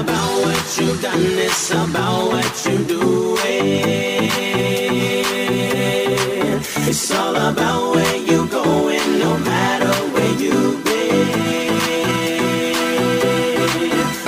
about 0.00 0.44
what 0.44 0.78
you've 0.78 1.02
done, 1.02 1.20
it's 1.20 1.70
about 1.70 2.28
what 2.28 2.66
you 2.66 2.84
do. 2.84 3.17
About 7.48 7.94
where 7.94 8.16
you're 8.16 8.46
going, 8.46 9.18
no 9.18 9.38
matter 9.38 9.88
where 10.12 10.32
you've 10.38 10.84
been. 10.84 11.78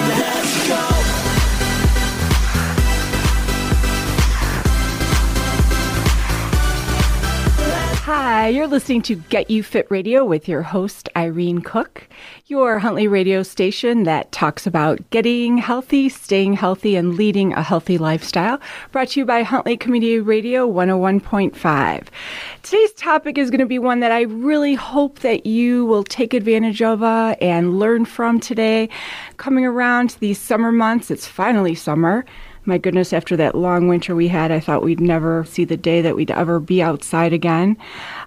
Let's 0.08 0.68
go. 0.68 0.80
Hi, 8.04 8.48
you're 8.48 8.66
listening 8.66 9.02
to 9.02 9.16
Get 9.16 9.50
You 9.50 9.62
Fit 9.62 9.86
Radio 9.90 10.24
with 10.24 10.48
your 10.48 10.62
host, 10.62 11.10
Irene 11.14 11.60
Kok, 11.60 12.04
your 12.50 12.80
Huntley 12.80 13.06
radio 13.06 13.44
station 13.44 14.02
that 14.02 14.32
talks 14.32 14.66
about 14.66 14.98
getting 15.10 15.56
healthy, 15.56 16.08
staying 16.08 16.54
healthy, 16.54 16.96
and 16.96 17.14
leading 17.14 17.52
a 17.52 17.62
healthy 17.62 17.96
lifestyle. 17.96 18.58
Brought 18.90 19.10
to 19.10 19.20
you 19.20 19.24
by 19.24 19.44
Huntley 19.44 19.76
Community 19.76 20.18
Radio 20.18 20.68
101.5. 20.68 22.08
Today's 22.64 22.92
topic 22.94 23.38
is 23.38 23.50
going 23.50 23.60
to 23.60 23.66
be 23.66 23.78
one 23.78 24.00
that 24.00 24.10
I 24.10 24.22
really 24.22 24.74
hope 24.74 25.20
that 25.20 25.46
you 25.46 25.84
will 25.84 26.02
take 26.02 26.34
advantage 26.34 26.82
of 26.82 27.04
uh, 27.04 27.36
and 27.40 27.78
learn 27.78 28.04
from 28.04 28.40
today. 28.40 28.88
Coming 29.36 29.64
around 29.64 30.10
to 30.10 30.20
these 30.20 30.40
summer 30.40 30.72
months, 30.72 31.08
it's 31.08 31.28
finally 31.28 31.76
summer 31.76 32.24
my 32.70 32.78
goodness, 32.78 33.12
after 33.12 33.36
that 33.36 33.56
long 33.56 33.88
winter 33.88 34.14
we 34.14 34.28
had, 34.28 34.52
I 34.52 34.60
thought 34.60 34.84
we'd 34.84 35.00
never 35.00 35.44
see 35.44 35.64
the 35.64 35.76
day 35.76 36.00
that 36.02 36.14
we'd 36.14 36.30
ever 36.30 36.60
be 36.60 36.80
outside 36.80 37.32
again. 37.32 37.76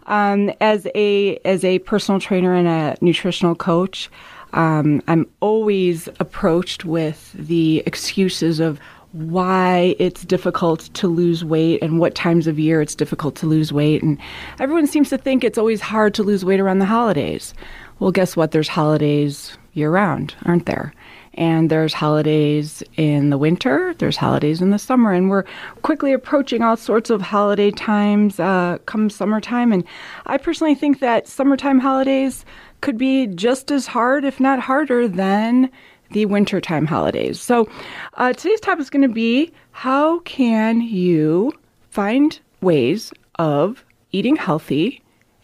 Um, 0.08 0.52
as 0.60 0.86
a 0.94 1.38
as 1.46 1.64
a 1.64 1.80
personal 1.80 2.20
trainer 2.20 2.54
and 2.54 2.68
a 2.68 2.98
nutritional 3.00 3.56
coach, 3.56 4.10
um, 4.52 5.02
I'm 5.08 5.28
always 5.40 6.10
approached 6.20 6.84
with 6.84 7.32
the 7.34 7.84
excuses 7.86 8.60
of 8.60 8.80
why 9.14 9.96
it's 9.98 10.26
difficult 10.26 10.90
to 10.96 11.08
lose 11.08 11.46
weight 11.46 11.82
and 11.82 12.00
what 12.00 12.14
times 12.14 12.46
of 12.46 12.60
year 12.60 12.82
it's 12.82 12.96
difficult 12.96 13.36
to 13.36 13.46
lose 13.46 13.72
weight. 13.72 14.04
And 14.04 14.18
everyone 14.60 14.88
seems 14.88 15.10
to 15.12 15.18
think 15.18 15.46
it's 15.46 15.58
always 15.58 15.80
hard 15.80 16.14
to 16.16 16.24
lose 16.24 16.44
weight 16.44 16.60
around 16.60 16.80
the 16.80 16.86
holidays. 16.86 17.54
Well, 18.00 18.12
guess 18.12 18.36
what? 18.36 18.52
There's 18.52 18.68
holidays 18.68 19.58
year 19.74 19.90
round, 19.90 20.36
aren't 20.44 20.66
there? 20.66 20.94
And 21.36 21.70
there's 21.70 21.94
holidays 21.94 22.84
in 22.96 23.30
the 23.30 23.38
winter, 23.38 23.94
there's 23.98 24.18
holidays 24.18 24.62
in 24.62 24.70
the 24.70 24.80
summer, 24.80 25.12
and 25.12 25.30
we're 25.30 25.46
quickly 25.82 26.14
approaching 26.14 26.62
all 26.62 26.78
sorts 26.78 27.10
of 27.10 27.22
holiday 27.22 27.72
times 27.72 28.40
uh, 28.40 28.78
come 28.86 29.10
summertime. 29.10 29.72
And 29.72 29.84
I 30.26 30.38
personally 30.38 30.76
think 30.76 31.00
that 31.00 31.28
summertime 31.28 31.80
holidays 31.80 32.46
could 32.82 32.98
be 32.98 33.28
just 33.28 33.72
as 33.72 33.88
hard, 33.88 34.26
if 34.26 34.40
not 34.40 34.60
harder, 34.60 35.08
than 35.08 35.70
the 36.12 36.26
wintertime 36.28 36.86
holidays. 36.86 37.42
So 37.42 37.68
uh, 38.16 38.34
today's 38.34 38.60
topic 38.60 38.82
is 38.82 38.90
going 38.90 39.08
to 39.08 39.14
be 39.14 39.52
how 39.72 40.20
can 40.20 40.82
you 40.82 41.54
find 41.90 42.40
ways 42.62 43.12
of 43.40 43.84
eating 44.12 44.36
healthy 44.36 45.02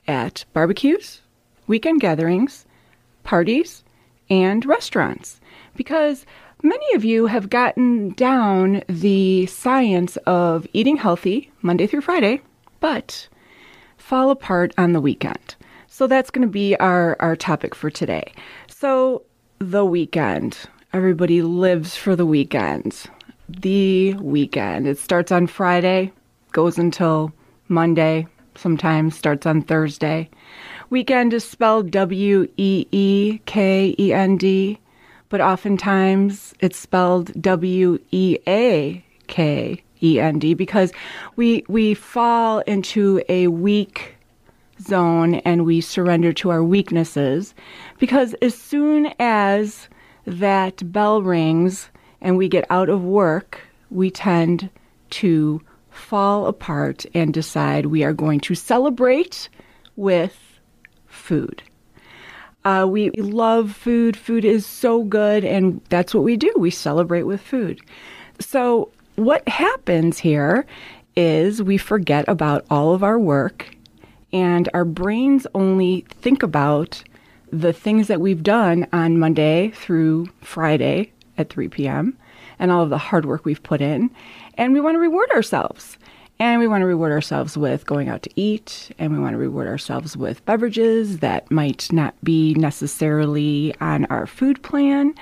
at 0.08 0.45
barbecues, 0.54 1.22
weekend 1.67 2.02
gatherings, 2.02 2.66
parties, 3.23 3.84
and 4.30 4.64
restaurants 4.66 5.39
because 5.80 6.25
many 6.61 6.94
of 6.94 7.05
you 7.05 7.26
have 7.26 7.49
gotten 7.49 8.09
down 8.15 8.83
the 8.89 9.45
science 9.45 10.17
of 10.26 10.67
eating 10.73 10.98
healthy 10.98 11.49
Monday 11.61 11.87
through 11.87 12.02
Friday, 12.02 12.42
but 12.81 13.30
fall 13.95 14.30
apart 14.30 14.73
on 14.77 14.92
the 14.92 14.99
weekend. 14.99 15.55
So 15.87 16.05
that's 16.05 16.31
going 16.31 16.42
to 16.42 16.52
be 16.52 16.76
our, 16.76 17.15
our 17.21 17.37
topic 17.37 17.73
for 17.73 17.89
today. 17.89 18.33
So, 18.67 19.23
the 19.59 19.86
weekend. 19.86 20.58
Everybody 20.92 21.42
lives 21.42 21.95
for 21.95 22.14
the 22.14 22.25
weekend. 22.25 23.05
The 23.48 24.15
weekend. 24.15 24.86
It 24.86 24.98
starts 24.98 25.31
on 25.31 25.48
Friday, 25.48 26.11
goes 26.52 26.77
until 26.77 27.31
Monday, 27.70 28.27
sometimes 28.55 29.15
starts 29.15 29.45
on 29.45 29.61
Thursday. 29.61 30.30
Weekend 30.89 31.33
is 31.33 31.48
spelled 31.48 31.89
W 31.92 32.49
E 32.58 32.86
E 32.92 33.39
K 33.45 33.95
E 33.98 34.11
N 34.11 34.36
D 34.36 34.77
but 35.30 35.42
oftentimes 35.42 36.54
it's 36.60 36.78
spelled 36.78 37.40
W 37.42 38.00
E 38.12 38.38
A 38.48 39.04
K 39.28 39.82
E 40.04 40.20
N 40.20 40.40
D 40.40 40.54
because 40.54 40.92
we 41.36 41.64
we 41.67 41.94
fall 41.94 42.60
into 42.62 43.22
a 43.30 43.48
weak 43.48 44.16
zone 44.82 45.36
and 45.36 45.66
we 45.66 45.82
surrender 45.82 46.34
to 46.34 46.50
our 46.50 46.64
weaknesses 46.64 47.54
because 48.00 48.34
as 48.36 48.56
soon 48.56 49.14
as 49.20 49.90
that 50.26 50.92
bell 50.92 51.22
rings 51.22 51.90
and 52.22 52.38
we 52.38 52.48
get 52.48 52.66
out 52.70 52.90
of 52.90 53.04
work, 53.04 53.61
we 53.90 54.10
tend 54.10 54.70
to 55.10 55.61
fall 55.90 56.46
apart 56.46 57.06
and 57.14 57.34
decide 57.34 57.88
we 57.88 58.04
are 58.04 58.14
going 58.14 58.40
to 58.40 58.56
celebrate 58.56 59.50
with 59.96 60.60
food. 61.08 61.64
Uh, 62.69 62.85
we 62.85 63.09
love 63.11 63.71
food. 63.71 64.15
Food 64.15 64.45
is 64.45 64.63
so 64.63 65.03
good, 65.03 65.43
and 65.43 65.81
that's 65.89 66.13
what 66.13 66.23
we 66.23 66.37
do. 66.37 66.53
We 66.55 66.69
celebrate 66.69 67.23
with 67.23 67.41
food. 67.41 67.81
So, 68.39 68.91
what 69.15 69.47
happens 69.49 70.19
here 70.19 70.67
is 71.15 71.63
we 71.63 71.80
forget 71.80 72.25
about 72.27 72.67
all 72.69 72.93
of 72.93 73.02
our 73.02 73.17
work, 73.17 73.75
and 74.31 74.69
our 74.75 74.85
brains 74.85 75.47
only 75.55 76.05
think 76.21 76.43
about 76.43 77.03
the 77.52 77.73
things 77.73 78.05
that 78.07 78.21
we've 78.21 78.43
done 78.43 78.86
on 78.93 79.17
Monday 79.17 79.71
through 79.71 80.30
Friday 80.41 81.11
at 81.39 81.49
3 81.49 81.69
p.m. 81.69 82.15
and 82.59 82.69
all 82.69 82.83
of 82.83 82.91
the 82.91 82.99
hard 82.99 83.25
work 83.25 83.45
we've 83.45 83.63
put 83.63 83.81
in, 83.81 84.11
and 84.59 84.73
we 84.73 84.80
want 84.80 84.93
to 84.93 84.99
reward 84.99 85.31
ourselves. 85.31 85.97
And 86.42 86.60
we 86.61 86.67
want 86.67 86.82
to 86.82 86.86
reward 86.88 87.11
ourselves 87.11 87.58
with 87.58 87.86
going 87.86 88.08
out 88.08 88.22
to 88.23 88.30
eat, 88.38 88.92
and 88.98 89.11
we 89.11 89.20
want 89.20 89.33
to 89.33 89.38
reward 89.38 89.67
ourselves 89.67 90.16
with 90.16 90.45
beverages 90.45 91.20
that 91.20 91.52
might 91.52 91.92
not 91.92 92.16
be 92.23 92.54
necessarily 92.54 93.76
on 93.82 94.05
our 94.05 94.26
food 94.26 94.64
plan. 94.64 95.14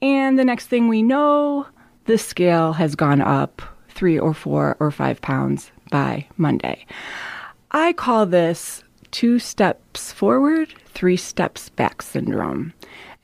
And 0.00 0.38
the 0.38 0.44
next 0.44 0.66
thing 0.68 0.88
we 0.88 1.02
know, 1.02 1.66
the 2.06 2.16
scale 2.16 2.72
has 2.72 2.94
gone 2.94 3.20
up 3.20 3.60
three 3.90 4.18
or 4.18 4.32
four 4.32 4.76
or 4.80 4.90
five 4.90 5.20
pounds 5.20 5.70
by 5.90 6.26
Monday. 6.38 6.86
I 7.72 7.92
call 7.92 8.24
this 8.24 8.82
two 9.10 9.38
steps 9.38 10.10
forward, 10.12 10.72
three 10.86 11.16
steps 11.16 11.68
back 11.68 12.00
syndrome. 12.00 12.72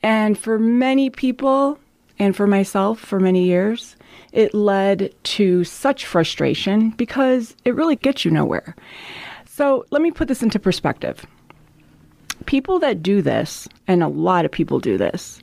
And 0.03 0.37
for 0.37 0.59
many 0.59 1.09
people, 1.09 1.79
and 2.19 2.35
for 2.35 2.45
myself 2.45 2.99
for 2.99 3.19
many 3.19 3.45
years, 3.45 3.95
it 4.31 4.53
led 4.53 5.13
to 5.23 5.63
such 5.63 6.05
frustration 6.05 6.91
because 6.91 7.55
it 7.65 7.75
really 7.75 7.95
gets 7.95 8.25
you 8.25 8.31
nowhere. 8.31 8.75
So 9.45 9.85
let 9.91 10.01
me 10.01 10.11
put 10.11 10.27
this 10.27 10.41
into 10.41 10.59
perspective. 10.59 11.25
People 12.45 12.79
that 12.79 13.03
do 13.03 13.21
this, 13.21 13.67
and 13.87 14.03
a 14.03 14.07
lot 14.07 14.45
of 14.45 14.51
people 14.51 14.79
do 14.79 14.97
this, 14.97 15.41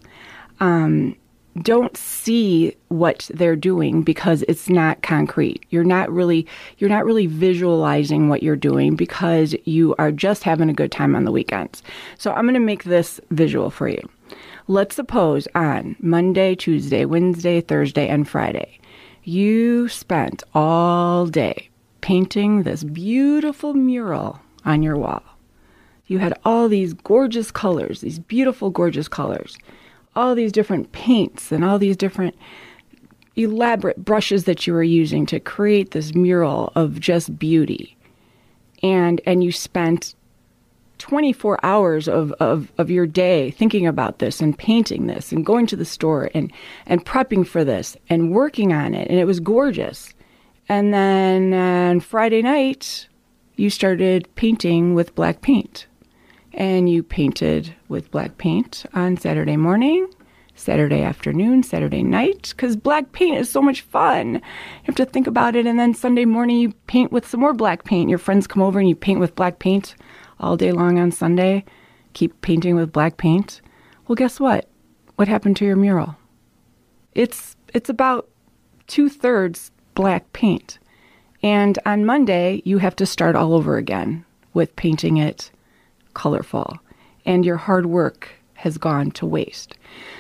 um, 0.59 1.17
don't 1.63 1.97
see 1.97 2.75
what 2.89 3.29
they're 3.35 3.57
doing 3.57 4.03
because 4.03 4.43
it's 4.49 4.69
not 4.69 5.03
concrete. 5.03 5.65
You're 5.71 5.85
not 5.85 6.11
really 6.11 6.47
you're 6.79 6.91
not 6.91 7.05
really 7.05 7.27
visualizing 7.27 8.29
what 8.29 8.43
you're 8.43 8.57
doing 8.57 8.95
because 8.95 9.55
you 9.65 9.95
are 9.99 10.13
just 10.13 10.45
having 10.45 10.71
a 10.71 10.75
good 10.75 10.93
time 10.93 11.17
on 11.17 11.25
the 11.25 11.33
weekends. 11.33 11.83
So 12.19 12.33
I'm 12.33 12.45
going 12.45 12.55
to 12.55 12.61
make 12.61 12.85
this 12.85 13.21
visual 13.31 13.71
for 13.71 13.89
you. 13.89 14.01
Let's 14.71 14.95
suppose 14.95 15.49
on 15.53 15.97
Monday, 15.99 16.55
Tuesday, 16.55 17.05
Wednesday, 17.05 17.61
Thursday, 17.61 18.07
and 18.07 18.29
Friday, 18.29 18.79
you 19.25 19.89
spent 19.89 20.45
all 20.55 21.27
day 21.27 21.71
painting 22.03 22.63
this 22.63 22.85
beautiful 22.85 23.75
mural 23.75 24.39
on 24.65 24.85
your 24.85 24.97
wall. 24.97 25.25
You 26.07 26.21
had 26.21 26.39
all 26.45 26.69
these 26.69 26.95
gorgeous 26.95 27.51
colors, 27.51 28.01
these 28.01 28.21
beautiful, 28.21 28.71
gorgeous 28.71 29.09
colors, 29.09 29.59
all 30.15 30.37
these 30.37 30.53
different 30.53 30.93
paints 30.93 31.51
and 31.51 31.65
all 31.65 31.81
these 31.81 31.97
different 31.97 32.37
elaborate 33.35 34.05
brushes 34.05 34.45
that 34.45 34.69
you 34.69 34.73
were 34.73 34.85
using 34.85 35.27
to 35.27 35.41
create 35.41 35.91
this 35.91 36.15
mural 36.15 36.71
of 36.77 37.01
just 37.01 37.37
beauty. 37.41 37.97
And 38.85 39.21
and 39.27 39.43
you 39.43 39.51
spent 39.51 40.15
24 41.01 41.59
hours 41.65 42.09
of, 42.09 42.31
of, 42.33 42.71
of 42.79 42.91
your 42.91 43.07
day 43.07 43.51
thinking 43.51 43.87
about 43.87 44.19
this 44.19 44.41
and 44.41 44.57
painting 44.57 45.07
this 45.07 45.33
and 45.33 45.45
going 45.45 45.67
to 45.67 45.77
the 45.77 45.85
store 45.85 46.31
and, 46.35 46.53
and 46.87 47.05
prepping 47.05 47.45
for 47.47 47.65
this 47.65 47.97
and 48.09 48.31
working 48.31 48.73
on 48.73 48.95
it. 48.95 49.09
And 49.11 49.19
it 49.19 49.25
was 49.25 49.41
gorgeous. 49.41 50.15
And 50.69 50.95
then 50.95 51.53
uh, 51.53 51.91
on 51.91 52.01
Friday 52.01 52.43
night, 52.43 53.09
you 53.57 53.71
started 53.71 54.29
painting 54.37 54.95
with 54.95 55.15
black 55.15 55.41
paint. 55.41 55.87
And 56.53 56.89
you 56.89 57.03
painted 57.03 57.75
with 57.89 58.11
black 58.11 58.39
paint 58.39 58.85
on 58.93 59.17
Saturday 59.17 59.57
morning, 59.57 60.09
Saturday 60.55 61.03
afternoon, 61.03 61.63
Saturday 61.63 62.03
night, 62.03 62.53
because 62.55 62.77
black 62.77 63.13
paint 63.13 63.39
is 63.39 63.49
so 63.49 63.63
much 63.63 63.81
fun. 63.83 64.35
You 64.35 64.41
have 64.85 64.97
to 64.97 65.07
think 65.07 65.27
about 65.27 65.57
it, 65.57 65.67
and 65.67 65.79
then 65.79 65.95
Sunday 65.95 66.25
morning 66.25 66.59
you 66.59 66.73
paint 66.87 67.13
with 67.13 67.27
some 67.27 67.41
more 67.41 67.55
black 67.55 67.85
paint. 67.85 68.11
Your 68.11 68.19
friends 68.19 68.47
come 68.47 68.63
over 68.63 68.79
and 68.79 68.89
you 68.89 68.97
paint 68.97 69.21
with 69.21 69.37
black 69.37 69.61
paint 69.61 69.95
all 70.41 70.57
day 70.57 70.73
long 70.73 70.99
on 70.99 71.13
Sunday. 71.13 71.65
Keep 72.15 72.41
painting 72.41 72.75
with 72.75 72.93
black 72.93 73.17
paint. 73.17 73.61
Well, 74.07 74.17
guess 74.17 74.41
what? 74.41 74.69
What 75.17 75.29
happened 75.29 75.57
to 75.59 75.65
your 75.65 75.77
mural? 75.77 76.17
It's 77.15 77.57
it's 77.73 77.89
about 77.89 78.29
two 78.87 79.09
thirds 79.09 79.71
black 79.95 80.33
paint. 80.33 80.79
And 81.43 81.79
on 81.87 82.05
Monday, 82.05 82.63
you 82.65 82.79
have 82.79 82.97
to 82.97 83.07
start 83.07 83.37
all 83.37 83.55
over 83.55 83.77
again 83.77 84.25
with 84.53 84.75
painting 84.77 85.17
it 85.17 85.51
colorful. 86.15 86.79
And 87.25 87.45
your 87.45 87.57
hard 87.57 87.87
work 87.87 88.29
has 88.55 88.77
gone 88.77 89.11
to 89.13 89.25
waste. 89.25 89.77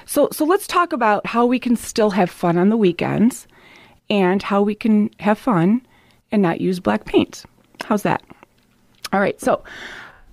So, 0.06 0.28
so 0.32 0.44
let's 0.44 0.66
talk 0.66 0.92
about 0.92 1.26
how 1.26 1.44
we 1.44 1.58
can 1.58 1.76
still 1.76 2.10
have 2.10 2.30
fun 2.30 2.56
on 2.56 2.70
the 2.70 2.76
weekends 2.76 3.46
and 4.08 4.42
how 4.42 4.62
we 4.62 4.74
can 4.74 5.10
have 5.20 5.38
fun 5.38 5.86
and 6.32 6.40
not 6.40 6.60
use 6.60 6.80
black 6.80 7.04
paint. 7.04 7.44
How's 7.84 8.02
that? 8.02 8.22
All 9.12 9.20
right, 9.20 9.38
so 9.40 9.62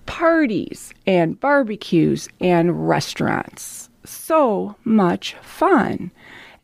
parties 0.08 0.94
and 1.06 1.38
barbecues 1.38 2.28
and 2.40 2.88
restaurants. 2.88 3.90
So 4.04 4.74
much 4.84 5.34
fun 5.42 6.10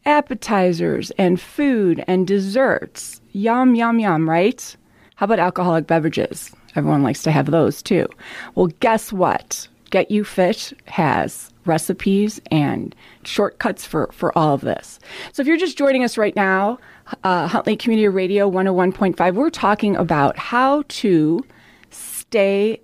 appetizers 0.06 1.10
and 1.12 1.40
food 1.40 2.02
and 2.06 2.26
desserts. 2.26 3.20
Yum, 3.32 3.74
yum, 3.74 4.00
yum, 4.00 4.28
right? 4.28 4.76
How 5.16 5.24
about 5.24 5.38
alcoholic 5.38 5.86
beverages? 5.86 6.52
Everyone 6.74 7.02
likes 7.02 7.22
to 7.22 7.30
have 7.30 7.50
those 7.50 7.82
too. 7.82 8.08
Well, 8.54 8.68
guess 8.80 9.12
what? 9.12 9.68
Get 9.90 10.10
You 10.10 10.24
Fit 10.24 10.72
has 10.86 11.52
recipes 11.66 12.40
and 12.50 12.94
shortcuts 13.24 13.84
for, 13.84 14.08
for 14.10 14.36
all 14.36 14.54
of 14.54 14.62
this. 14.62 14.98
So 15.32 15.42
if 15.42 15.46
you're 15.46 15.56
just 15.58 15.78
joining 15.78 16.02
us 16.02 16.16
right 16.16 16.34
now, 16.34 16.78
uh, 17.22 17.46
Huntley 17.46 17.76
Community 17.76 18.08
Radio 18.08 18.50
101.5, 18.50 19.34
we're 19.34 19.50
talking 19.50 19.96
about 19.96 20.36
how 20.38 20.82
to 20.88 21.44
stay 21.90 22.80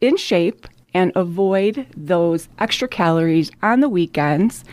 in 0.00 0.16
shape 0.16 0.66
and 0.94 1.12
avoid 1.16 1.86
those 1.96 2.48
extra 2.58 2.88
calories 2.88 3.50
on 3.62 3.80
the 3.80 3.88
weekends 3.88 4.64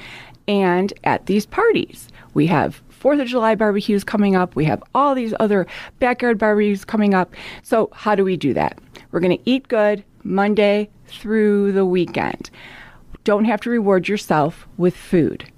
and 0.48 0.94
at 1.04 1.26
these 1.26 1.46
parties. 1.46 2.08
We 2.34 2.48
have 2.48 2.82
Fourth 2.90 3.20
of 3.20 3.28
July 3.28 3.56
barbecues 3.56 4.04
coming 4.04 4.36
up. 4.36 4.56
We 4.56 4.66
have 4.66 4.84
all 4.94 5.16
these 5.16 5.34
other 5.40 5.66
backyard 6.00 6.38
barbecues 6.38 6.86
coming 6.86 7.16
up. 7.16 7.34
So, 7.64 7.90
how 7.94 8.14
do 8.14 8.24
we 8.24 8.38
do 8.38 8.54
that? 8.54 8.78
We're 9.12 9.22
going 9.22 9.38
to 9.38 9.50
eat 9.50 9.68
good 9.68 10.04
Monday 10.24 10.90
through 11.08 11.72
the 11.72 11.86
weekend. 11.86 12.52
Don't 13.24 13.46
have 13.46 13.62
to 13.62 13.70
reward 13.70 14.08
yourself 14.08 14.68
with 14.78 14.96
food. 14.96 15.50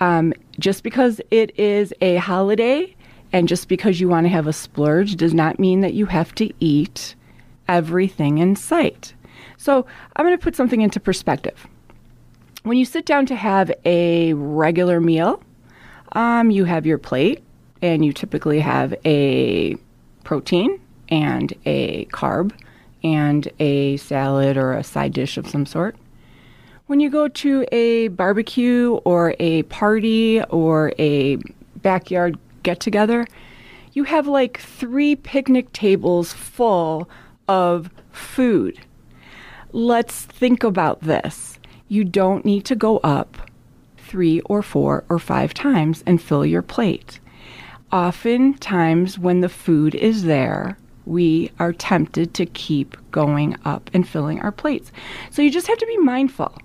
Um, 0.00 0.32
just 0.58 0.82
because 0.82 1.20
it 1.30 1.58
is 1.58 1.92
a 2.00 2.16
holiday 2.16 2.94
and 3.32 3.48
just 3.48 3.68
because 3.68 4.00
you 4.00 4.08
want 4.08 4.24
to 4.24 4.30
have 4.30 4.46
a 4.46 4.52
splurge 4.52 5.16
does 5.16 5.34
not 5.34 5.58
mean 5.58 5.80
that 5.80 5.94
you 5.94 6.06
have 6.06 6.34
to 6.36 6.50
eat 6.60 7.14
everything 7.68 8.38
in 8.38 8.56
sight. 8.56 9.14
So, 9.56 9.86
I'm 10.14 10.24
going 10.24 10.36
to 10.36 10.42
put 10.42 10.56
something 10.56 10.80
into 10.80 11.00
perspective. 11.00 11.66
When 12.62 12.78
you 12.78 12.84
sit 12.84 13.06
down 13.06 13.26
to 13.26 13.36
have 13.36 13.70
a 13.84 14.34
regular 14.34 15.00
meal, 15.00 15.42
um, 16.12 16.50
you 16.50 16.64
have 16.64 16.84
your 16.86 16.98
plate, 16.98 17.42
and 17.82 18.04
you 18.04 18.12
typically 18.12 18.60
have 18.60 18.94
a 19.04 19.76
protein 20.24 20.80
and 21.08 21.52
a 21.64 22.06
carb 22.06 22.52
and 23.04 23.48
a 23.60 23.96
salad 23.98 24.56
or 24.56 24.72
a 24.72 24.82
side 24.82 25.12
dish 25.12 25.36
of 25.36 25.46
some 25.46 25.66
sort. 25.66 25.96
When 26.86 27.00
you 27.00 27.10
go 27.10 27.28
to 27.28 27.66
a 27.72 28.08
barbecue 28.08 28.94
or 29.04 29.34
a 29.38 29.62
party 29.64 30.42
or 30.44 30.92
a 30.98 31.36
backyard 31.76 32.38
get 32.62 32.80
together, 32.80 33.26
you 33.92 34.04
have 34.04 34.26
like 34.26 34.58
three 34.58 35.16
picnic 35.16 35.72
tables 35.72 36.32
full 36.32 37.08
of 37.48 37.90
food. 38.12 38.78
Let's 39.72 40.22
think 40.22 40.64
about 40.64 41.00
this 41.02 41.58
you 41.88 42.04
don't 42.04 42.44
need 42.44 42.64
to 42.64 42.74
go 42.74 42.98
up 42.98 43.36
three 43.96 44.40
or 44.42 44.62
four 44.62 45.04
or 45.08 45.18
five 45.18 45.54
times 45.54 46.02
and 46.06 46.20
fill 46.20 46.44
your 46.44 46.62
plate. 46.62 47.20
Oftentimes, 47.92 49.18
when 49.18 49.40
the 49.40 49.48
food 49.48 49.94
is 49.94 50.24
there, 50.24 50.76
we 51.04 51.52
are 51.60 51.72
tempted 51.72 52.34
to 52.34 52.46
keep 52.46 52.96
going 53.12 53.56
up 53.64 53.90
and 53.94 54.08
filling 54.08 54.40
our 54.40 54.50
plates. 54.50 54.90
So 55.30 55.42
you 55.42 55.50
just 55.50 55.68
have 55.68 55.78
to 55.78 55.86
be 55.86 55.96
mindful. 55.98 56.58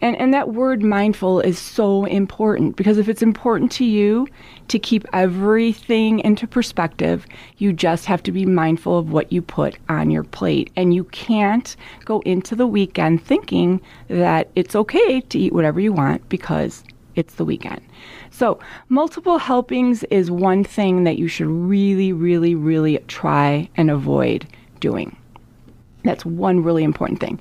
And, 0.00 0.16
and 0.16 0.32
that 0.32 0.54
word 0.54 0.82
mindful 0.82 1.40
is 1.40 1.58
so 1.58 2.04
important 2.06 2.76
because 2.76 2.98
if 2.98 3.08
it's 3.08 3.22
important 3.22 3.70
to 3.72 3.84
you 3.84 4.26
to 4.68 4.78
keep 4.78 5.04
everything 5.12 6.20
into 6.20 6.46
perspective, 6.46 7.26
you 7.58 7.72
just 7.72 8.06
have 8.06 8.22
to 8.24 8.32
be 8.32 8.46
mindful 8.46 8.98
of 8.98 9.12
what 9.12 9.32
you 9.32 9.42
put 9.42 9.76
on 9.88 10.10
your 10.10 10.24
plate. 10.24 10.70
And 10.76 10.94
you 10.94 11.04
can't 11.04 11.76
go 12.04 12.20
into 12.20 12.56
the 12.56 12.66
weekend 12.66 13.22
thinking 13.22 13.80
that 14.08 14.48
it's 14.56 14.74
okay 14.74 15.20
to 15.20 15.38
eat 15.38 15.52
whatever 15.52 15.80
you 15.80 15.92
want 15.92 16.26
because 16.28 16.82
it's 17.16 17.34
the 17.34 17.44
weekend. 17.44 17.82
So, 18.30 18.58
multiple 18.88 19.38
helpings 19.38 20.04
is 20.04 20.30
one 20.30 20.64
thing 20.64 21.04
that 21.04 21.18
you 21.18 21.28
should 21.28 21.48
really, 21.48 22.12
really, 22.12 22.54
really 22.54 22.98
try 23.08 23.68
and 23.76 23.90
avoid 23.90 24.46
doing. 24.78 25.16
That's 26.04 26.24
one 26.24 26.62
really 26.62 26.84
important 26.84 27.20
thing. 27.20 27.38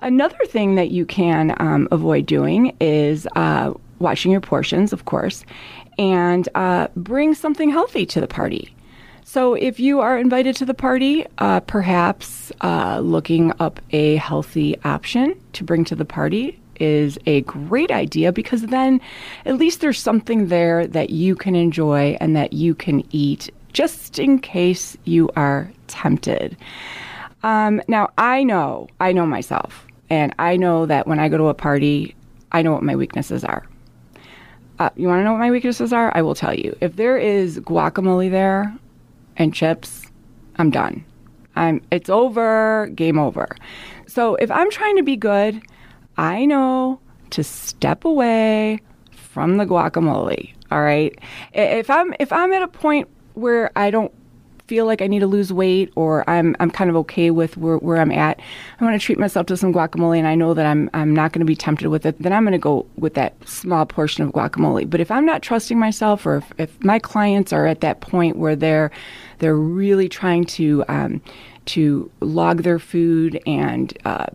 Another 0.00 0.38
thing 0.46 0.74
that 0.76 0.90
you 0.90 1.04
can 1.04 1.54
um, 1.58 1.88
avoid 1.90 2.26
doing 2.26 2.74
is 2.80 3.26
uh, 3.36 3.72
washing 3.98 4.32
your 4.32 4.40
portions, 4.40 4.92
of 4.92 5.04
course, 5.04 5.44
and 5.98 6.48
uh, 6.54 6.88
bring 6.96 7.34
something 7.34 7.70
healthy 7.70 8.06
to 8.06 8.20
the 8.20 8.26
party. 8.26 8.74
So, 9.22 9.54
if 9.54 9.78
you 9.78 10.00
are 10.00 10.18
invited 10.18 10.56
to 10.56 10.64
the 10.64 10.74
party, 10.74 11.24
uh, 11.38 11.60
perhaps 11.60 12.50
uh, 12.62 12.98
looking 13.00 13.52
up 13.60 13.80
a 13.90 14.16
healthy 14.16 14.76
option 14.82 15.40
to 15.52 15.62
bring 15.62 15.84
to 15.84 15.94
the 15.94 16.04
party 16.04 16.58
is 16.80 17.18
a 17.26 17.42
great 17.42 17.92
idea 17.92 18.32
because 18.32 18.62
then 18.62 19.00
at 19.44 19.56
least 19.56 19.82
there's 19.82 20.00
something 20.00 20.48
there 20.48 20.86
that 20.86 21.10
you 21.10 21.36
can 21.36 21.54
enjoy 21.54 22.16
and 22.20 22.34
that 22.34 22.54
you 22.54 22.74
can 22.74 23.04
eat 23.14 23.50
just 23.72 24.18
in 24.18 24.38
case 24.38 24.96
you 25.04 25.30
are 25.36 25.70
tempted. 25.86 26.56
Um, 27.42 27.80
now, 27.88 28.10
I 28.18 28.42
know, 28.44 28.88
I 29.00 29.12
know 29.12 29.26
myself. 29.26 29.86
And 30.08 30.34
I 30.38 30.56
know 30.56 30.86
that 30.86 31.06
when 31.06 31.20
I 31.20 31.28
go 31.28 31.38
to 31.38 31.48
a 31.48 31.54
party, 31.54 32.16
I 32.52 32.62
know 32.62 32.72
what 32.72 32.82
my 32.82 32.96
weaknesses 32.96 33.44
are. 33.44 33.66
Uh, 34.78 34.90
you 34.96 35.06
want 35.06 35.20
to 35.20 35.24
know 35.24 35.32
what 35.32 35.40
my 35.40 35.50
weaknesses 35.50 35.92
are? 35.92 36.10
I 36.16 36.22
will 36.22 36.34
tell 36.34 36.54
you. 36.54 36.76
If 36.80 36.96
there 36.96 37.16
is 37.16 37.60
guacamole 37.60 38.30
there 38.30 38.74
and 39.36 39.54
chips, 39.54 40.06
I'm 40.56 40.70
done. 40.70 41.04
I'm 41.54 41.82
it's 41.90 42.08
over, 42.08 42.90
game 42.94 43.18
over. 43.18 43.56
So 44.06 44.36
if 44.36 44.50
I'm 44.50 44.70
trying 44.70 44.96
to 44.96 45.02
be 45.02 45.16
good, 45.16 45.62
I 46.16 46.44
know 46.46 47.00
to 47.30 47.44
step 47.44 48.04
away 48.04 48.80
from 49.12 49.58
the 49.58 49.64
guacamole. 49.64 50.52
All 50.70 50.82
right. 50.82 51.16
If 51.52 51.90
I'm 51.90 52.14
if 52.18 52.32
I'm 52.32 52.52
at 52.52 52.62
a 52.62 52.68
point 52.68 53.08
where 53.34 53.70
I 53.76 53.90
don't 53.90 54.12
feel 54.70 54.86
like 54.86 55.02
I 55.02 55.08
need 55.08 55.18
to 55.18 55.26
lose 55.26 55.52
weight 55.52 55.92
or 55.96 56.22
I'm 56.30 56.54
I'm 56.60 56.70
kind 56.70 56.88
of 56.88 56.94
okay 56.98 57.32
with 57.32 57.56
where, 57.56 57.78
where 57.78 57.96
I'm 57.96 58.12
at, 58.12 58.38
I 58.78 58.84
want 58.84 58.94
to 58.94 59.04
treat 59.04 59.18
myself 59.18 59.46
to 59.46 59.56
some 59.56 59.72
guacamole 59.72 60.16
and 60.16 60.28
I 60.28 60.36
know 60.36 60.54
that 60.54 60.64
I'm 60.64 60.88
I'm 60.94 61.12
not 61.12 61.32
going 61.32 61.40
to 61.40 61.44
be 61.44 61.56
tempted 61.56 61.88
with 61.88 62.06
it, 62.06 62.16
then 62.22 62.32
I'm 62.32 62.44
going 62.44 62.52
to 62.52 62.58
go 62.58 62.86
with 62.96 63.14
that 63.14 63.34
small 63.48 63.84
portion 63.84 64.22
of 64.22 64.30
guacamole. 64.30 64.88
But 64.88 65.00
if 65.00 65.10
I'm 65.10 65.26
not 65.26 65.42
trusting 65.42 65.76
myself 65.76 66.24
or 66.24 66.36
if, 66.36 66.52
if 66.58 66.84
my 66.84 67.00
clients 67.00 67.52
are 67.52 67.66
at 67.66 67.80
that 67.80 68.00
point 68.00 68.36
where 68.36 68.54
they're 68.54 68.92
they're 69.40 69.56
really 69.56 70.08
trying 70.08 70.44
to 70.44 70.84
um, 70.86 71.20
to 71.64 72.08
log 72.20 72.62
their 72.62 72.78
food 72.78 73.42
and 73.46 73.98
uh, 74.04 74.26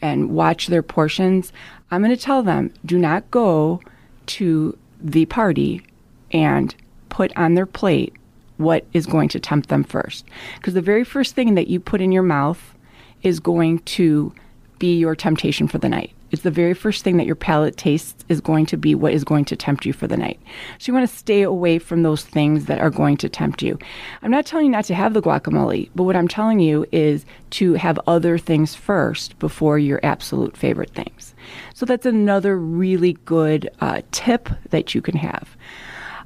and 0.00 0.30
watch 0.30 0.68
their 0.68 0.84
portions, 0.84 1.52
I'm 1.90 2.02
going 2.02 2.16
to 2.16 2.22
tell 2.22 2.44
them 2.44 2.72
do 2.86 2.98
not 2.98 3.28
go 3.32 3.80
to 4.26 4.78
the 5.00 5.26
party 5.26 5.82
and 6.30 6.72
put 7.08 7.36
on 7.36 7.54
their 7.54 7.66
plate 7.66 8.14
what 8.62 8.86
is 8.92 9.06
going 9.06 9.28
to 9.30 9.40
tempt 9.40 9.68
them 9.68 9.84
first. 9.84 10.24
Because 10.56 10.74
the 10.74 10.80
very 10.80 11.04
first 11.04 11.34
thing 11.34 11.54
that 11.54 11.68
you 11.68 11.80
put 11.80 12.00
in 12.00 12.12
your 12.12 12.22
mouth 12.22 12.74
is 13.22 13.40
going 13.40 13.78
to 13.80 14.32
be 14.78 14.98
your 14.98 15.14
temptation 15.14 15.68
for 15.68 15.78
the 15.78 15.88
night. 15.88 16.12
It's 16.32 16.42
the 16.42 16.50
very 16.50 16.72
first 16.72 17.04
thing 17.04 17.18
that 17.18 17.26
your 17.26 17.36
palate 17.36 17.76
tastes 17.76 18.24
is 18.30 18.40
going 18.40 18.64
to 18.66 18.78
be 18.78 18.94
what 18.94 19.12
is 19.12 19.22
going 19.22 19.44
to 19.44 19.56
tempt 19.56 19.84
you 19.84 19.92
for 19.92 20.06
the 20.06 20.16
night. 20.16 20.40
So 20.78 20.90
you 20.90 20.94
want 20.94 21.08
to 21.08 21.16
stay 21.16 21.42
away 21.42 21.78
from 21.78 22.02
those 22.02 22.24
things 22.24 22.64
that 22.64 22.80
are 22.80 22.90
going 22.90 23.18
to 23.18 23.28
tempt 23.28 23.62
you. 23.62 23.78
I'm 24.22 24.30
not 24.30 24.46
telling 24.46 24.66
you 24.66 24.72
not 24.72 24.86
to 24.86 24.94
have 24.94 25.12
the 25.12 25.20
guacamole, 25.20 25.90
but 25.94 26.04
what 26.04 26.16
I'm 26.16 26.28
telling 26.28 26.58
you 26.58 26.86
is 26.90 27.26
to 27.50 27.74
have 27.74 28.00
other 28.06 28.38
things 28.38 28.74
first 28.74 29.38
before 29.38 29.78
your 29.78 30.00
absolute 30.02 30.56
favorite 30.56 30.90
things. 30.90 31.34
So 31.74 31.84
that's 31.84 32.06
another 32.06 32.56
really 32.56 33.12
good 33.26 33.68
uh, 33.82 34.00
tip 34.10 34.48
that 34.70 34.94
you 34.94 35.02
can 35.02 35.16
have. 35.18 35.54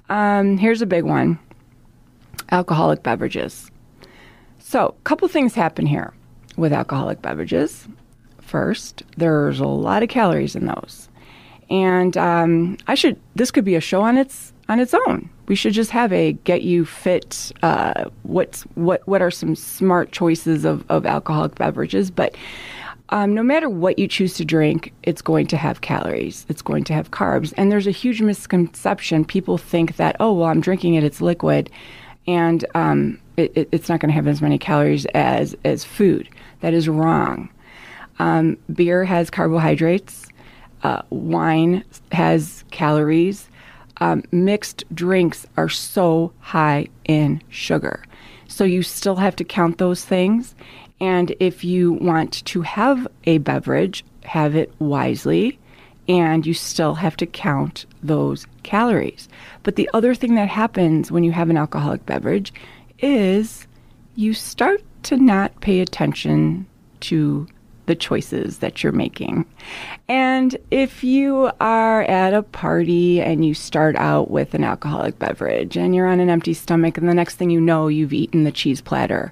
Um, 0.08 0.56
here's 0.56 0.82
a 0.82 0.86
big 0.86 1.02
one 1.02 1.40
alcoholic 2.50 3.02
beverages. 3.02 3.70
So, 4.58 4.88
a 4.98 5.02
couple 5.04 5.28
things 5.28 5.54
happen 5.54 5.86
here 5.86 6.12
with 6.56 6.72
alcoholic 6.72 7.22
beverages. 7.22 7.86
First, 8.40 9.02
there's 9.16 9.60
a 9.60 9.66
lot 9.66 10.02
of 10.02 10.08
calories 10.08 10.56
in 10.56 10.66
those, 10.66 11.08
and 11.70 12.16
um, 12.16 12.78
I 12.86 12.94
should. 12.94 13.20
This 13.34 13.50
could 13.50 13.64
be 13.64 13.74
a 13.74 13.80
show 13.80 14.02
on 14.02 14.18
its 14.18 14.52
on 14.68 14.80
its 14.80 14.94
own. 14.94 15.30
We 15.48 15.54
should 15.54 15.72
just 15.72 15.90
have 15.90 16.12
a 16.12 16.32
get 16.32 16.62
you 16.62 16.84
fit. 16.84 17.52
Uh, 17.62 18.04
what's 18.22 18.62
what? 18.74 19.06
What 19.06 19.22
are 19.22 19.30
some 19.30 19.54
smart 19.54 20.12
choices 20.12 20.64
of, 20.64 20.84
of 20.88 21.06
alcoholic 21.06 21.54
beverages? 21.56 22.10
But 22.10 22.36
um, 23.10 23.34
no 23.34 23.42
matter 23.42 23.68
what 23.68 23.98
you 23.98 24.08
choose 24.08 24.34
to 24.34 24.44
drink, 24.44 24.92
it's 25.04 25.22
going 25.22 25.46
to 25.48 25.56
have 25.56 25.80
calories. 25.80 26.44
It's 26.48 26.62
going 26.62 26.84
to 26.84 26.92
have 26.92 27.10
carbs, 27.12 27.52
and 27.56 27.70
there's 27.70 27.86
a 27.86 27.92
huge 27.92 28.20
misconception. 28.20 29.24
People 29.24 29.58
think 29.58 29.96
that 29.96 30.16
oh 30.20 30.32
well, 30.32 30.48
I'm 30.48 30.60
drinking 30.60 30.94
it, 30.94 31.04
it's 31.04 31.20
liquid, 31.20 31.70
and 32.26 32.64
um, 32.74 33.20
it, 33.36 33.52
it, 33.56 33.68
it's 33.72 33.88
not 33.88 34.00
going 34.00 34.10
to 34.10 34.14
have 34.14 34.26
as 34.26 34.42
many 34.42 34.58
calories 34.58 35.06
as 35.06 35.54
as 35.64 35.84
food. 35.84 36.28
That 36.60 36.74
is 36.74 36.88
wrong. 36.88 37.48
Um, 38.18 38.56
beer 38.72 39.04
has 39.04 39.30
carbohydrates. 39.30 40.26
Uh, 40.82 41.02
wine 41.10 41.84
has 42.12 42.64
calories 42.70 43.48
um, 43.98 44.22
mixed 44.30 44.84
drinks 44.94 45.46
are 45.56 45.68
so 45.68 46.32
high 46.40 46.88
in 47.04 47.42
sugar. 47.48 48.04
So 48.48 48.64
you 48.64 48.82
still 48.82 49.16
have 49.16 49.36
to 49.36 49.44
count 49.44 49.78
those 49.78 50.04
things. 50.04 50.54
And 51.00 51.34
if 51.40 51.64
you 51.64 51.92
want 51.92 52.44
to 52.46 52.62
have 52.62 53.06
a 53.24 53.38
beverage, 53.38 54.04
have 54.24 54.56
it 54.56 54.72
wisely, 54.78 55.58
and 56.08 56.46
you 56.46 56.54
still 56.54 56.94
have 56.94 57.16
to 57.18 57.26
count 57.26 57.86
those 58.02 58.46
calories. 58.66 59.28
But 59.62 59.76
the 59.76 59.88
other 59.94 60.14
thing 60.14 60.34
that 60.34 60.48
happens 60.48 61.10
when 61.10 61.24
you 61.24 61.32
have 61.32 61.48
an 61.48 61.56
alcoholic 61.56 62.04
beverage 62.04 62.52
is 62.98 63.66
you 64.14 64.34
start 64.34 64.82
to 65.04 65.16
not 65.16 65.58
pay 65.60 65.80
attention 65.80 66.66
to 67.00 67.46
the 67.86 67.94
choices 67.94 68.58
that 68.58 68.82
you're 68.82 68.92
making. 68.92 69.46
And 70.08 70.56
if 70.70 71.04
you 71.04 71.50
are 71.60 72.02
at 72.02 72.34
a 72.34 72.42
party 72.42 73.20
and 73.20 73.44
you 73.44 73.54
start 73.54 73.96
out 73.96 74.30
with 74.30 74.54
an 74.54 74.64
alcoholic 74.64 75.18
beverage 75.18 75.76
and 75.76 75.94
you're 75.94 76.08
on 76.08 76.20
an 76.20 76.28
empty 76.28 76.52
stomach, 76.52 76.98
and 76.98 77.08
the 77.08 77.14
next 77.14 77.36
thing 77.36 77.50
you 77.50 77.60
know, 77.60 77.86
you've 77.86 78.12
eaten 78.12 78.42
the 78.42 78.52
cheese 78.52 78.80
platter, 78.80 79.30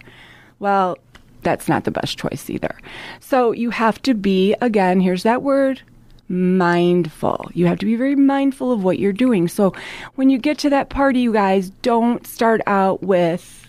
well, 0.61 0.97
that's 1.43 1.69
not 1.69 1.85
the 1.85 1.91
best 1.91 2.17
choice 2.17 2.49
either. 2.49 2.79
So 3.21 3.53
you 3.53 3.71
have 3.71 4.01
to 4.03 4.15
be, 4.15 4.55
again, 4.61 5.01
here's 5.01 5.25
that 5.25 5.43
word 5.43 5.83
mindful. 6.29 7.51
You 7.55 7.67
have 7.67 7.79
to 7.79 7.87
be 7.87 7.97
very 7.97 8.17
mindful 8.17 8.73
of 8.73 8.83
what 8.83 8.99
you're 8.99 9.13
doing. 9.13 9.49
So 9.49 9.75
when 10.15 10.31
you 10.31 10.39
get 10.39 10.59
to 10.59 10.71
that 10.71 10.89
party, 10.89 11.21
you 11.21 11.33
guys 11.33 11.71
don't 11.83 12.27
start 12.27 12.61
out 12.67 13.03
with 13.03 13.67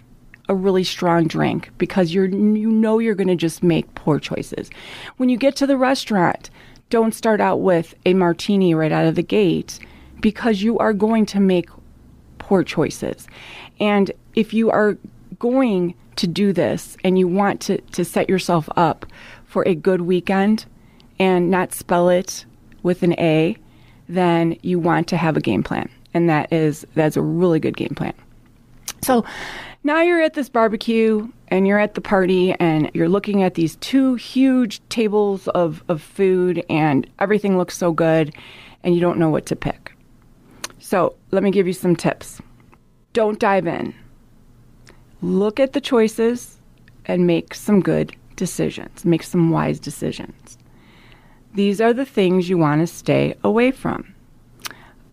a 0.48 0.56
really 0.56 0.84
strong 0.84 1.28
drink 1.28 1.72
because 1.78 2.14
you're 2.14 2.28
you 2.28 2.70
know 2.70 3.00
you're 3.00 3.16
going 3.16 3.28
to 3.28 3.36
just 3.36 3.64
make 3.64 3.94
poor 3.96 4.20
choices. 4.20 4.70
When 5.18 5.30
you 5.30 5.38
get 5.38 5.56
to 5.58 5.68
the 5.68 5.78
restaurant, 5.78 6.50
don't 6.90 7.14
start 7.14 7.42
out 7.42 7.62
with 7.62 7.96
a 8.06 8.14
martini 8.14 8.76
right 8.76 8.92
out 8.92 9.06
of 9.06 9.16
the 9.16 9.24
gate 9.24 9.80
because 10.22 10.62
you 10.62 10.78
are 10.78 10.94
going 10.94 11.26
to 11.28 11.40
make 11.40 11.70
poor 12.38 12.64
choices. 12.64 13.28
And 13.80 14.12
if 14.36 14.54
you 14.54 14.70
are 14.70 14.98
going 15.40 15.96
to 16.18 16.28
do 16.28 16.54
this 16.54 16.96
and 17.04 17.18
you 17.18 17.28
want 17.28 17.60
to, 17.62 17.82
to 17.82 18.06
set 18.06 18.30
yourself 18.30 18.70
up 18.76 19.06
for 19.46 19.68
a 19.68 19.76
good 19.76 20.02
weekend 20.02 20.66
and 21.20 21.50
not 21.50 21.74
spell 21.74 22.10
it 22.10 22.46
with 22.84 23.04
an 23.04 23.14
A, 23.14 23.58
then 24.08 24.58
you 24.62 24.80
want 24.80 25.08
to 25.10 25.18
have 25.18 25.38
a 25.38 25.42
game 25.42 25.64
plan. 25.64 25.90
And 26.14 26.30
that 26.30 26.52
is 26.52 26.86
that's 26.96 27.18
a 27.18 27.22
really 27.22 27.60
good 27.60 27.76
game 27.76 27.94
plan. 27.96 28.14
So 29.02 29.26
now 29.84 30.02
you're 30.02 30.22
at 30.22 30.34
this 30.34 30.50
barbecue 30.50 31.28
and 31.50 31.68
you're 31.68 31.80
at 31.80 31.94
the 31.94 32.02
party 32.02 32.54
and 32.54 32.90
you're 32.94 33.10
looking 33.10 33.44
at 33.44 33.54
these 33.54 33.76
two 33.78 34.16
huge 34.16 34.82
tables 34.90 35.48
of, 35.50 35.84
of 35.90 36.02
food 36.02 36.64
and 36.70 37.08
everything 37.20 37.58
looks 37.58 37.78
so 37.78 37.92
good 37.92 38.34
and 38.84 38.96
you 38.96 39.02
don't 39.02 39.20
know 39.20 39.30
what 39.30 39.46
to 39.48 39.56
pick. 39.56 39.94
So 40.80 41.16
let 41.32 41.44
me 41.44 41.52
give 41.52 41.68
you 41.68 41.74
some 41.74 41.96
tips. 41.96 42.42
Don't 43.14 43.40
dive 43.40 43.68
in. 43.68 43.94
Look 45.22 45.60
at 45.60 45.74
the 45.74 45.82
choices 45.82 46.60
and 47.06 47.28
make 47.28 47.54
some 47.54 47.80
good 47.80 48.16
decisions, 48.36 49.06
make 49.06 49.24
some 49.24 49.50
wise 49.50 49.80
decisions. 49.80 50.55
These 51.56 51.80
are 51.80 51.94
the 51.94 52.06
things 52.06 52.50
you 52.50 52.58
want 52.58 52.82
to 52.82 52.88
stay 52.88 53.36
away 53.44 53.72
from. 53.72 54.14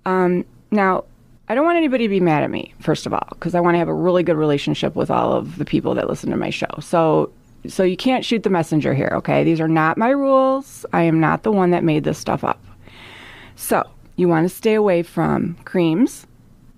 Um, 0.04 0.44
now, 0.72 1.04
I 1.48 1.54
don't 1.54 1.64
want 1.64 1.76
anybody 1.76 2.04
to 2.04 2.08
be 2.08 2.20
mad 2.20 2.42
at 2.42 2.50
me, 2.50 2.74
first 2.80 3.06
of 3.06 3.12
all, 3.12 3.26
because 3.30 3.54
I 3.54 3.60
want 3.60 3.74
to 3.74 3.78
have 3.78 3.88
a 3.88 3.94
really 3.94 4.22
good 4.22 4.36
relationship 4.36 4.96
with 4.96 5.10
all 5.10 5.32
of 5.32 5.58
the 5.58 5.64
people 5.64 5.94
that 5.94 6.08
listen 6.08 6.30
to 6.30 6.36
my 6.36 6.50
show. 6.50 6.68
So, 6.80 7.30
so 7.68 7.84
you 7.84 7.96
can't 7.96 8.24
shoot 8.24 8.42
the 8.42 8.50
messenger 8.50 8.92
here, 8.92 9.10
okay? 9.14 9.44
These 9.44 9.60
are 9.60 9.68
not 9.68 9.96
my 9.96 10.10
rules. 10.10 10.84
I 10.92 11.02
am 11.02 11.20
not 11.20 11.44
the 11.44 11.52
one 11.52 11.70
that 11.70 11.84
made 11.84 12.04
this 12.04 12.18
stuff 12.18 12.42
up. 12.42 12.60
So, 13.54 13.88
you 14.16 14.28
want 14.28 14.48
to 14.48 14.54
stay 14.54 14.74
away 14.74 15.02
from 15.02 15.56
creams. 15.64 16.26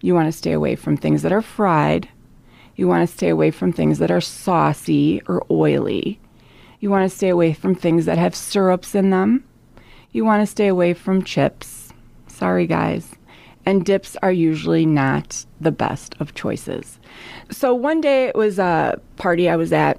You 0.02 0.14
want 0.14 0.26
to 0.28 0.32
stay 0.32 0.52
away 0.52 0.76
from 0.76 0.98
things 0.98 1.22
that 1.22 1.32
are 1.32 1.42
fried. 1.42 2.08
You 2.76 2.86
want 2.86 3.08
to 3.08 3.14
stay 3.14 3.30
away 3.30 3.50
from 3.50 3.72
things 3.72 3.98
that 3.98 4.10
are 4.10 4.20
saucy 4.20 5.22
or 5.26 5.46
oily. 5.50 6.20
You 6.80 6.90
want 6.90 7.10
to 7.10 7.16
stay 7.16 7.30
away 7.30 7.54
from 7.54 7.74
things 7.74 8.04
that 8.04 8.18
have 8.18 8.34
syrups 8.34 8.94
in 8.94 9.10
them. 9.10 9.44
You 10.14 10.24
want 10.24 10.40
to 10.40 10.46
stay 10.46 10.68
away 10.68 10.94
from 10.94 11.22
chips. 11.22 11.92
Sorry, 12.28 12.66
guys 12.66 13.14
and 13.66 13.84
dips 13.84 14.16
are 14.22 14.32
usually 14.32 14.86
not 14.86 15.44
the 15.60 15.72
best 15.72 16.14
of 16.20 16.34
choices. 16.34 16.98
So 17.50 17.74
one 17.74 18.00
day 18.00 18.26
it 18.26 18.34
was 18.34 18.58
a 18.58 19.00
party 19.16 19.48
I 19.48 19.56
was 19.56 19.72
at, 19.72 19.98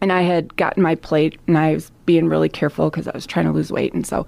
and 0.00 0.12
I 0.12 0.22
had 0.22 0.56
gotten 0.56 0.82
my 0.82 0.94
plate, 0.94 1.38
and 1.46 1.58
I 1.58 1.74
was 1.74 1.92
being 2.06 2.28
really 2.28 2.48
careful 2.48 2.90
because 2.90 3.08
I 3.08 3.12
was 3.12 3.26
trying 3.26 3.46
to 3.46 3.52
lose 3.52 3.70
weight, 3.70 3.92
and 3.92 4.06
so 4.06 4.26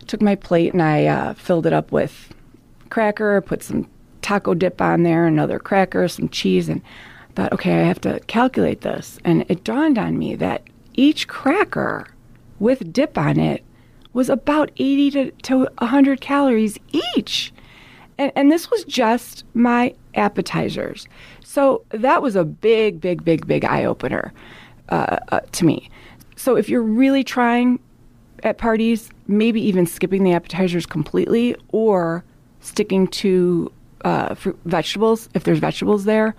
I 0.00 0.04
took 0.04 0.22
my 0.22 0.34
plate 0.34 0.72
and 0.72 0.82
I 0.82 1.06
uh, 1.06 1.34
filled 1.34 1.66
it 1.66 1.72
up 1.72 1.92
with 1.92 2.32
cracker, 2.90 3.40
put 3.40 3.62
some 3.62 3.88
taco 4.22 4.54
dip 4.54 4.80
on 4.80 5.02
there, 5.02 5.26
another 5.26 5.58
cracker, 5.58 6.06
some 6.08 6.28
cheese, 6.28 6.68
and 6.68 6.82
thought, 7.34 7.52
okay, 7.52 7.80
I 7.80 7.84
have 7.84 8.00
to 8.02 8.20
calculate 8.26 8.82
this. 8.82 9.18
And 9.24 9.46
it 9.48 9.64
dawned 9.64 9.98
on 9.98 10.18
me 10.18 10.34
that 10.36 10.64
each 10.94 11.28
cracker 11.28 12.06
with 12.58 12.92
dip 12.92 13.16
on 13.16 13.38
it 13.38 13.64
was 14.12 14.28
about 14.28 14.70
80 14.76 15.10
to, 15.12 15.30
to 15.30 15.58
100 15.78 16.20
calories 16.20 16.78
each. 17.16 17.52
And, 18.18 18.32
and 18.36 18.52
this 18.52 18.70
was 18.70 18.84
just 18.84 19.44
my 19.54 19.94
appetizers. 20.14 21.06
So 21.44 21.84
that 21.90 22.22
was 22.22 22.36
a 22.36 22.44
big, 22.44 23.00
big, 23.00 23.24
big, 23.24 23.46
big 23.46 23.64
eye 23.64 23.84
opener 23.84 24.32
uh, 24.88 25.18
uh, 25.30 25.40
to 25.52 25.64
me. 25.64 25.90
So 26.36 26.56
if 26.56 26.68
you're 26.68 26.82
really 26.82 27.24
trying 27.24 27.78
at 28.42 28.58
parties, 28.58 29.10
maybe 29.26 29.60
even 29.60 29.86
skipping 29.86 30.24
the 30.24 30.32
appetizers 30.32 30.86
completely 30.86 31.54
or 31.68 32.24
sticking 32.60 33.06
to 33.08 33.70
uh, 34.04 34.34
vegetables, 34.64 35.28
if 35.34 35.44
there's 35.44 35.58
vegetables 35.58 36.04
there, 36.04 36.34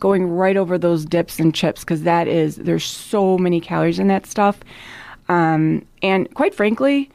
going 0.00 0.28
right 0.28 0.56
over 0.56 0.76
those 0.76 1.04
dips 1.04 1.38
and 1.38 1.54
chips 1.54 1.80
because 1.80 2.02
that 2.02 2.28
is, 2.28 2.56
there's 2.56 2.84
so 2.84 3.38
many 3.38 3.60
calories 3.60 3.98
in 3.98 4.08
that 4.08 4.26
stuff. 4.26 4.60
Um, 5.28 5.86
and 6.02 6.32
quite 6.34 6.54
frankly, 6.54 7.10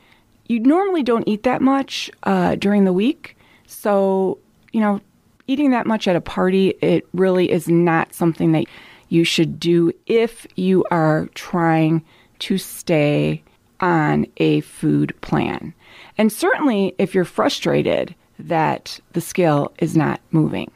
you 0.51 0.59
normally 0.59 1.01
don't 1.01 1.27
eat 1.27 1.43
that 1.43 1.61
much 1.61 2.11
uh, 2.23 2.55
during 2.55 2.83
the 2.83 2.93
week. 2.93 3.37
So, 3.67 4.37
you 4.73 4.81
know, 4.81 4.99
eating 5.47 5.71
that 5.71 5.87
much 5.87 6.07
at 6.07 6.15
a 6.15 6.21
party, 6.21 6.69
it 6.81 7.07
really 7.13 7.49
is 7.49 7.69
not 7.69 8.13
something 8.13 8.51
that 8.51 8.65
you 9.07 9.23
should 9.23 9.59
do 9.59 9.93
if 10.07 10.45
you 10.55 10.85
are 10.91 11.29
trying 11.35 12.03
to 12.39 12.57
stay 12.57 13.41
on 13.79 14.25
a 14.37 14.59
food 14.61 15.13
plan. 15.21 15.73
And 16.17 16.31
certainly 16.31 16.95
if 16.97 17.15
you're 17.15 17.25
frustrated 17.25 18.13
that 18.37 18.99
the 19.13 19.21
scale 19.21 19.71
is 19.79 19.95
not 19.95 20.19
moving. 20.31 20.69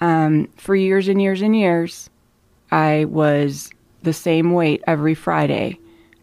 Um, 0.00 0.48
for 0.56 0.74
years 0.74 1.08
and 1.08 1.22
years 1.22 1.40
and 1.40 1.56
years, 1.56 2.10
I 2.70 3.04
was 3.06 3.70
the 4.02 4.12
same 4.12 4.52
weight 4.52 4.82
every 4.86 5.14
Friday, 5.14 5.78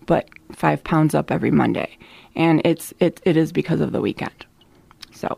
but 0.06 0.30
five 0.52 0.84
pounds 0.84 1.16
up 1.16 1.32
every 1.32 1.52
Monday. 1.52 1.98
And 2.36 2.62
it's 2.66 2.94
it, 3.00 3.20
it 3.24 3.38
is 3.38 3.52
because 3.52 3.82
of 3.82 3.92
the 3.92 4.02
weekend. 4.02 4.46
So, 5.12 5.38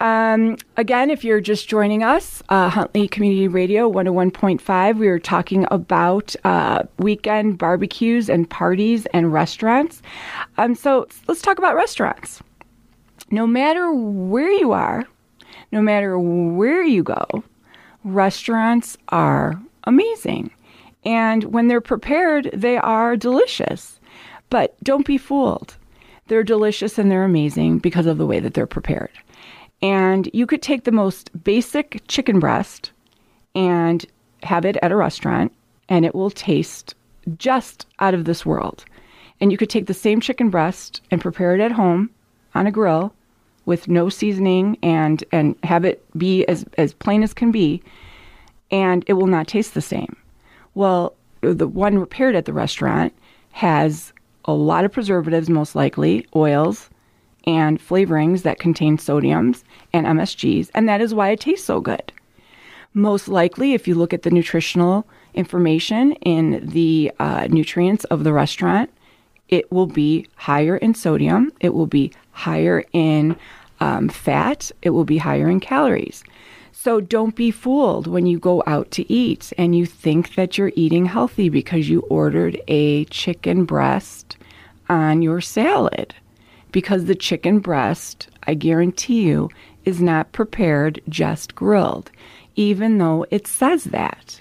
um, 0.00 0.56
again, 0.78 1.10
if 1.10 1.24
you're 1.24 1.42
just 1.42 1.68
joining 1.68 2.02
us, 2.02 2.42
uh, 2.48 2.70
Huntley 2.70 3.06
Community 3.06 3.48
Radio 3.48 3.90
101.5, 3.90 4.96
we 4.96 5.08
are 5.08 5.18
talking 5.18 5.66
about 5.70 6.34
uh, 6.44 6.84
weekend 6.98 7.58
barbecues 7.58 8.30
and 8.30 8.48
parties 8.48 9.04
and 9.12 9.30
restaurants. 9.30 10.00
Um, 10.56 10.74
so 10.74 11.06
let's 11.28 11.42
talk 11.42 11.58
about 11.58 11.74
restaurants. 11.74 12.42
No 13.30 13.46
matter 13.46 13.92
where 13.92 14.50
you 14.50 14.72
are, 14.72 15.04
no 15.70 15.82
matter 15.82 16.18
where 16.18 16.82
you 16.82 17.02
go, 17.02 17.44
restaurants 18.02 18.96
are 19.10 19.60
amazing. 19.84 20.50
And 21.04 21.44
when 21.44 21.68
they're 21.68 21.82
prepared, 21.82 22.50
they 22.54 22.78
are 22.78 23.16
delicious. 23.16 24.00
But 24.48 24.82
don't 24.82 25.06
be 25.06 25.18
fooled. 25.18 25.76
They're 26.30 26.44
delicious 26.44 26.96
and 26.96 27.10
they're 27.10 27.24
amazing 27.24 27.80
because 27.80 28.06
of 28.06 28.16
the 28.16 28.24
way 28.24 28.38
that 28.38 28.54
they're 28.54 28.64
prepared. 28.64 29.10
And 29.82 30.30
you 30.32 30.46
could 30.46 30.62
take 30.62 30.84
the 30.84 30.92
most 30.92 31.28
basic 31.42 32.02
chicken 32.06 32.38
breast 32.38 32.92
and 33.56 34.06
have 34.44 34.64
it 34.64 34.76
at 34.80 34.92
a 34.92 34.96
restaurant 34.96 35.52
and 35.88 36.04
it 36.04 36.14
will 36.14 36.30
taste 36.30 36.94
just 37.36 37.84
out 37.98 38.14
of 38.14 38.26
this 38.26 38.46
world. 38.46 38.84
And 39.40 39.50
you 39.50 39.58
could 39.58 39.70
take 39.70 39.86
the 39.86 39.92
same 39.92 40.20
chicken 40.20 40.50
breast 40.50 41.00
and 41.10 41.20
prepare 41.20 41.52
it 41.56 41.60
at 41.60 41.72
home 41.72 42.10
on 42.54 42.64
a 42.64 42.70
grill 42.70 43.12
with 43.66 43.88
no 43.88 44.08
seasoning 44.08 44.78
and 44.84 45.24
and 45.32 45.56
have 45.64 45.84
it 45.84 46.00
be 46.16 46.46
as 46.46 46.64
as 46.78 46.94
plain 46.94 47.24
as 47.24 47.34
can 47.34 47.50
be 47.50 47.82
and 48.70 49.02
it 49.08 49.14
will 49.14 49.26
not 49.26 49.48
taste 49.48 49.74
the 49.74 49.82
same. 49.82 50.14
Well, 50.74 51.16
the 51.40 51.66
one 51.66 51.96
prepared 51.96 52.36
at 52.36 52.44
the 52.44 52.52
restaurant 52.52 53.12
has 53.50 54.12
a 54.44 54.52
lot 54.52 54.84
of 54.84 54.92
preservatives 54.92 55.48
most 55.48 55.74
likely, 55.74 56.26
oils 56.34 56.90
and 57.46 57.80
flavorings 57.80 58.42
that 58.42 58.58
contain 58.58 58.96
sodiums 58.96 59.62
and 59.92 60.06
MSGs, 60.06 60.70
and 60.74 60.88
that 60.88 61.00
is 61.00 61.14
why 61.14 61.30
it 61.30 61.40
tastes 61.40 61.66
so 61.66 61.80
good. 61.80 62.12
Most 62.92 63.28
likely, 63.28 63.72
if 63.72 63.86
you 63.86 63.94
look 63.94 64.12
at 64.12 64.22
the 64.22 64.30
nutritional 64.30 65.06
information 65.34 66.12
in 66.12 66.66
the 66.66 67.12
uh, 67.18 67.46
nutrients 67.48 68.04
of 68.04 68.24
the 68.24 68.32
restaurant, 68.32 68.90
it 69.48 69.70
will 69.70 69.86
be 69.86 70.26
higher 70.36 70.76
in 70.76 70.94
sodium, 70.94 71.52
it 71.60 71.74
will 71.74 71.86
be 71.86 72.12
higher 72.32 72.84
in 72.92 73.36
um, 73.80 74.08
fat, 74.08 74.70
it 74.82 74.90
will 74.90 75.04
be 75.04 75.18
higher 75.18 75.48
in 75.48 75.60
calories. 75.60 76.22
So 76.82 76.98
don't 76.98 77.36
be 77.36 77.50
fooled 77.50 78.06
when 78.06 78.24
you 78.24 78.38
go 78.38 78.62
out 78.66 78.90
to 78.92 79.12
eat 79.12 79.52
and 79.58 79.76
you 79.76 79.84
think 79.84 80.34
that 80.36 80.56
you're 80.56 80.72
eating 80.74 81.04
healthy 81.04 81.50
because 81.50 81.90
you 81.90 82.00
ordered 82.08 82.58
a 82.68 83.04
chicken 83.04 83.66
breast 83.66 84.38
on 84.88 85.20
your 85.20 85.42
salad. 85.42 86.14
Because 86.72 87.04
the 87.04 87.14
chicken 87.14 87.58
breast, 87.58 88.28
I 88.44 88.54
guarantee 88.54 89.24
you, 89.24 89.50
is 89.84 90.00
not 90.00 90.32
prepared 90.32 91.02
just 91.06 91.54
grilled, 91.54 92.10
even 92.56 92.96
though 92.96 93.26
it 93.30 93.46
says 93.46 93.84
that. 93.84 94.40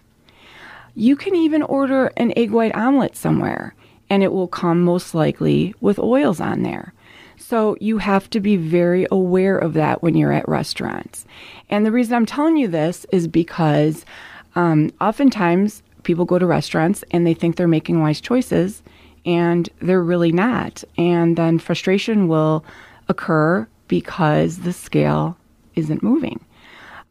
You 0.95 1.17
can 1.17 1.35
even 1.35 1.61
order 1.61 2.13
an 2.15 2.31
egg 2.37 2.51
white 2.51 2.73
omelet 2.73 3.17
somewhere 3.17 3.75
and 4.09 4.23
it 4.23 4.31
will 4.31 4.47
come 4.47 4.81
most 4.81 5.13
likely 5.13 5.75
with 5.81 5.99
oils 5.99 6.39
on 6.39 6.63
there. 6.63 6.93
So 7.39 7.77
you 7.79 7.97
have 7.97 8.29
to 8.31 8.39
be 8.39 8.57
very 8.57 9.07
aware 9.09 9.57
of 9.57 9.73
that 9.73 10.03
when 10.03 10.15
you're 10.15 10.33
at 10.33 10.47
restaurants. 10.47 11.25
And 11.69 11.85
the 11.85 11.91
reason 11.91 12.13
I'm 12.13 12.25
telling 12.25 12.57
you 12.57 12.67
this 12.67 13.05
is 13.11 13.27
because 13.27 14.05
um, 14.55 14.91
oftentimes 15.01 15.81
people 16.03 16.25
go 16.25 16.37
to 16.37 16.45
restaurants 16.45 17.03
and 17.11 17.25
they 17.25 17.33
think 17.33 17.55
they're 17.55 17.67
making 17.67 18.01
wise 18.01 18.21
choices 18.21 18.83
and 19.25 19.69
they're 19.81 20.03
really 20.03 20.31
not. 20.31 20.83
And 20.97 21.37
then 21.37 21.59
frustration 21.59 22.27
will 22.27 22.63
occur 23.07 23.67
because 23.87 24.59
the 24.59 24.73
scale 24.73 25.37
isn't 25.75 26.03
moving. 26.03 26.45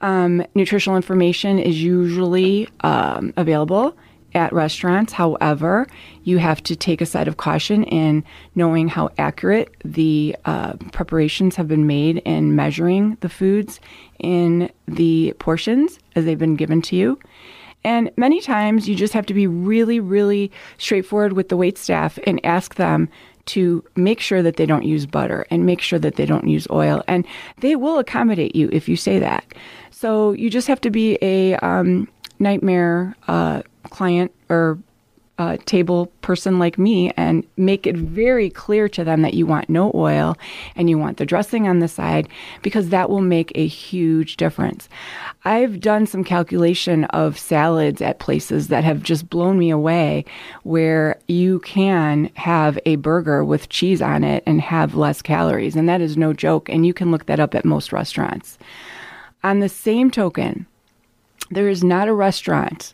Um, 0.02 0.44
nutritional 0.54 0.96
information 0.96 1.58
is 1.58 1.82
usually 1.82 2.68
um, 2.80 3.32
available 3.36 3.96
at 4.34 4.52
restaurants. 4.52 5.12
However, 5.12 5.86
you 6.24 6.38
have 6.38 6.62
to 6.64 6.76
take 6.76 7.00
a 7.00 7.06
side 7.06 7.28
of 7.28 7.36
caution 7.36 7.84
in 7.84 8.24
knowing 8.54 8.88
how 8.88 9.10
accurate 9.18 9.74
the 9.84 10.36
uh, 10.44 10.74
preparations 10.92 11.56
have 11.56 11.68
been 11.68 11.86
made 11.86 12.18
in 12.18 12.54
measuring 12.54 13.16
the 13.20 13.28
foods 13.28 13.80
in 14.18 14.70
the 14.86 15.32
portions 15.38 15.98
as 16.14 16.24
they've 16.24 16.38
been 16.38 16.56
given 16.56 16.82
to 16.82 16.96
you. 16.96 17.18
And 17.84 18.10
many 18.16 18.40
times 18.40 18.88
you 18.88 18.94
just 18.94 19.14
have 19.14 19.26
to 19.26 19.34
be 19.34 19.46
really, 19.46 20.00
really 20.00 20.50
straightforward 20.78 21.34
with 21.34 21.48
the 21.48 21.56
wait 21.56 21.78
staff 21.78 22.18
and 22.26 22.44
ask 22.44 22.74
them 22.74 23.08
to 23.46 23.82
make 23.96 24.20
sure 24.20 24.42
that 24.42 24.56
they 24.56 24.66
don't 24.66 24.84
use 24.84 25.06
butter 25.06 25.46
and 25.50 25.64
make 25.64 25.80
sure 25.80 25.98
that 25.98 26.16
they 26.16 26.26
don't 26.26 26.46
use 26.48 26.66
oil. 26.70 27.02
And 27.08 27.26
they 27.58 27.76
will 27.76 27.98
accommodate 27.98 28.54
you 28.54 28.68
if 28.72 28.88
you 28.88 28.96
say 28.96 29.18
that. 29.20 29.54
So 29.90 30.32
you 30.32 30.50
just 30.50 30.68
have 30.68 30.80
to 30.82 30.90
be 30.90 31.18
a 31.22 31.56
um, 31.56 32.08
nightmare 32.38 33.16
uh, 33.26 33.62
client 33.90 34.32
or 34.48 34.78
uh, 35.38 35.56
table 35.66 36.06
person 36.20 36.58
like 36.58 36.78
me 36.78 37.12
and 37.16 37.46
make 37.56 37.86
it 37.86 37.96
very 37.96 38.50
clear 38.50 38.88
to 38.88 39.04
them 39.04 39.22
that 39.22 39.34
you 39.34 39.46
want 39.46 39.70
no 39.70 39.92
oil 39.94 40.36
and 40.74 40.90
you 40.90 40.98
want 40.98 41.16
the 41.16 41.26
dressing 41.26 41.68
on 41.68 41.78
the 41.78 41.86
side 41.86 42.28
because 42.62 42.88
that 42.88 43.08
will 43.08 43.20
make 43.20 43.52
a 43.54 43.66
huge 43.66 44.36
difference. 44.36 44.88
I've 45.44 45.80
done 45.80 46.06
some 46.06 46.24
calculation 46.24 47.04
of 47.04 47.38
salads 47.38 48.02
at 48.02 48.18
places 48.18 48.66
that 48.68 48.82
have 48.82 49.02
just 49.02 49.30
blown 49.30 49.58
me 49.58 49.70
away 49.70 50.24
where 50.64 51.20
you 51.28 51.60
can 51.60 52.30
have 52.34 52.76
a 52.84 52.96
burger 52.96 53.44
with 53.44 53.68
cheese 53.68 54.02
on 54.02 54.24
it 54.24 54.42
and 54.44 54.60
have 54.60 54.96
less 54.96 55.22
calories. 55.22 55.76
And 55.76 55.88
that 55.88 56.00
is 56.00 56.16
no 56.16 56.32
joke. 56.32 56.68
And 56.68 56.84
you 56.84 56.92
can 56.92 57.12
look 57.12 57.26
that 57.26 57.40
up 57.40 57.54
at 57.54 57.64
most 57.64 57.92
restaurants. 57.92 58.58
On 59.44 59.60
the 59.60 59.68
same 59.68 60.10
token, 60.10 60.66
there 61.52 61.68
is 61.68 61.84
not 61.84 62.08
a 62.08 62.12
restaurant 62.12 62.92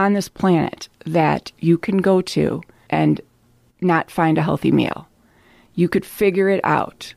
on 0.00 0.14
this 0.14 0.28
planet 0.28 0.88
that 1.04 1.52
you 1.60 1.76
can 1.78 1.98
go 1.98 2.20
to 2.22 2.62
and 2.88 3.20
not 3.80 4.10
find 4.10 4.38
a 4.38 4.42
healthy 4.42 4.72
meal. 4.72 5.06
You 5.74 5.88
could 5.88 6.04
figure 6.04 6.48
it 6.48 6.60
out. 6.64 7.14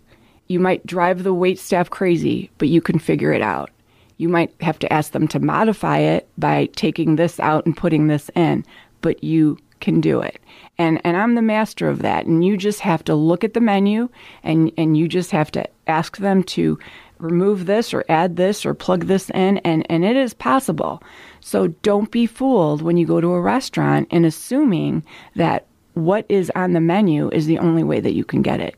You 0.47 0.59
might 0.59 0.85
drive 0.85 1.23
the 1.23 1.33
wait 1.33 1.59
staff 1.59 1.89
crazy, 1.89 2.51
but 2.57 2.67
you 2.67 2.81
can 2.81 2.99
figure 2.99 3.31
it 3.33 3.41
out. 3.41 3.69
You 4.17 4.29
might 4.29 4.53
have 4.61 4.77
to 4.79 4.93
ask 4.93 5.11
them 5.11 5.27
to 5.29 5.39
modify 5.39 5.99
it 5.99 6.27
by 6.37 6.65
taking 6.75 7.15
this 7.15 7.39
out 7.39 7.65
and 7.65 7.75
putting 7.75 8.07
this 8.07 8.29
in, 8.35 8.63
but 9.01 9.23
you 9.23 9.57
can 9.83 10.01
do 10.01 10.21
it. 10.21 10.39
And 10.77 10.99
and 11.03 11.17
I'm 11.17 11.35
the 11.35 11.41
master 11.41 11.89
of 11.89 12.01
that. 12.01 12.25
And 12.25 12.43
you 12.43 12.57
just 12.57 12.79
have 12.79 13.03
to 13.03 13.13
look 13.13 13.43
at 13.43 13.53
the 13.53 13.59
menu 13.59 14.09
and 14.41 14.71
and 14.77 14.97
you 14.97 15.07
just 15.07 15.31
have 15.31 15.51
to 15.51 15.67
ask 15.87 16.17
them 16.17 16.41
to 16.43 16.79
remove 17.19 17.65
this 17.65 17.93
or 17.93 18.03
add 18.09 18.35
this 18.37 18.65
or 18.65 18.73
plug 18.73 19.05
this 19.05 19.29
in 19.31 19.59
and 19.59 19.85
and 19.91 20.05
it 20.05 20.15
is 20.15 20.33
possible. 20.33 21.03
So 21.41 21.67
don't 21.67 22.09
be 22.09 22.25
fooled 22.25 22.81
when 22.81 22.97
you 22.97 23.05
go 23.05 23.21
to 23.21 23.33
a 23.33 23.41
restaurant 23.41 24.07
in 24.09 24.25
assuming 24.25 25.03
that 25.35 25.67
what 25.93 26.25
is 26.29 26.51
on 26.55 26.71
the 26.71 26.81
menu 26.81 27.29
is 27.29 27.45
the 27.45 27.59
only 27.59 27.83
way 27.83 27.99
that 27.99 28.13
you 28.13 28.23
can 28.23 28.41
get 28.41 28.59
it. 28.59 28.75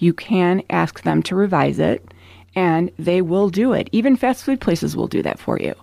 You 0.00 0.12
can 0.12 0.62
ask 0.70 1.02
them 1.02 1.22
to 1.24 1.34
revise 1.34 1.78
it, 1.78 2.12
and 2.54 2.90
they 2.98 3.22
will 3.22 3.48
do 3.48 3.72
it. 3.72 3.88
Even 3.92 4.16
fast 4.16 4.44
food 4.44 4.60
places 4.60 4.96
will 4.96 5.08
do 5.08 5.22
that 5.22 5.38
for 5.38 5.58
you. 5.58 5.74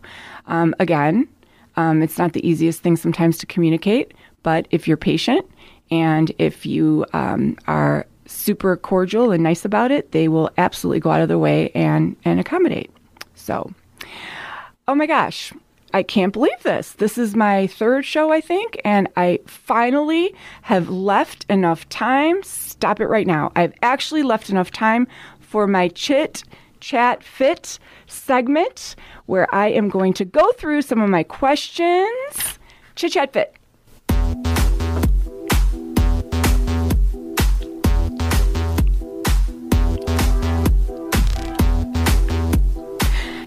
Um, 0.45 0.75
again, 0.79 1.27
um, 1.75 2.01
it's 2.01 2.17
not 2.17 2.33
the 2.33 2.47
easiest 2.47 2.81
thing 2.81 2.95
sometimes 2.95 3.37
to 3.39 3.45
communicate, 3.45 4.13
but 4.45 4.67
if 4.69 4.87
you're 4.87 4.95
patient 4.95 5.43
and 5.89 6.31
if 6.37 6.67
you 6.67 7.03
um, 7.13 7.57
are 7.65 8.05
super 8.27 8.77
cordial 8.77 9.31
and 9.31 9.41
nice 9.41 9.65
about 9.65 9.89
it, 9.89 10.11
they 10.11 10.27
will 10.27 10.51
absolutely 10.59 10.99
go 10.99 11.09
out 11.09 11.21
of 11.21 11.27
their 11.27 11.39
way 11.39 11.71
and, 11.73 12.15
and 12.23 12.39
accommodate. 12.39 12.91
So, 13.33 13.73
oh 14.87 14.93
my 14.93 15.07
gosh, 15.07 15.51
I 15.95 16.03
can't 16.03 16.31
believe 16.31 16.61
this. 16.61 16.91
This 16.91 17.17
is 17.17 17.35
my 17.35 17.65
third 17.65 18.05
show, 18.05 18.31
I 18.31 18.39
think, 18.39 18.79
and 18.85 19.09
I 19.17 19.39
finally 19.47 20.35
have 20.61 20.89
left 20.89 21.47
enough 21.49 21.89
time. 21.89 22.43
Stop 22.43 22.99
it 22.99 23.07
right 23.07 23.25
now. 23.25 23.51
I've 23.55 23.73
actually 23.81 24.21
left 24.21 24.51
enough 24.51 24.69
time 24.69 25.07
for 25.39 25.65
my 25.65 25.87
chit 25.87 26.43
chat 26.81 27.23
fit 27.23 27.79
segment 28.05 28.95
where 29.25 29.53
I 29.55 29.69
am 29.69 29.89
going 29.89 30.13
to 30.13 30.25
go 30.25 30.51
through 30.51 30.83
some 30.83 31.01
of 31.01 31.09
my 31.09 31.23
questions. 31.23 32.59
Chit 32.93 33.13
chat 33.13 33.33
fit. 33.33 33.55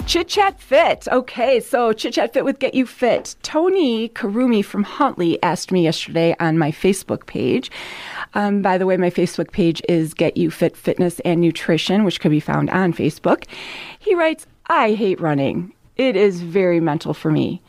Chit 0.08 0.28
Chat 0.28 0.58
Fit. 0.58 1.06
Okay, 1.12 1.60
so 1.60 1.92
Chit 1.92 2.14
Chat 2.14 2.32
Fit 2.32 2.42
with 2.42 2.60
Get 2.60 2.72
You 2.72 2.86
Fit. 2.86 3.36
Tony 3.42 4.08
Karumi 4.08 4.64
from 4.64 4.82
Huntley 4.82 5.40
asked 5.42 5.70
me 5.70 5.82
yesterday 5.82 6.34
on 6.40 6.56
my 6.56 6.70
Facebook 6.72 7.26
page. 7.26 7.70
Um, 8.32 8.62
by 8.62 8.78
the 8.78 8.86
way, 8.86 8.96
my 8.96 9.10
Facebook 9.10 9.52
page 9.52 9.82
is 9.86 10.14
Get 10.14 10.38
You 10.38 10.50
Fit 10.50 10.78
Fitness 10.78 11.20
and 11.26 11.42
Nutrition, 11.42 12.04
which 12.04 12.20
can 12.20 12.30
be 12.30 12.40
found 12.40 12.70
on 12.70 12.94
Facebook. 12.94 13.44
He 13.98 14.14
writes, 14.14 14.46
I 14.68 14.94
hate 14.94 15.20
running. 15.20 15.74
It 15.96 16.16
is 16.16 16.40
very 16.40 16.80
mental 16.80 17.12
for 17.12 17.30
me. 17.30 17.60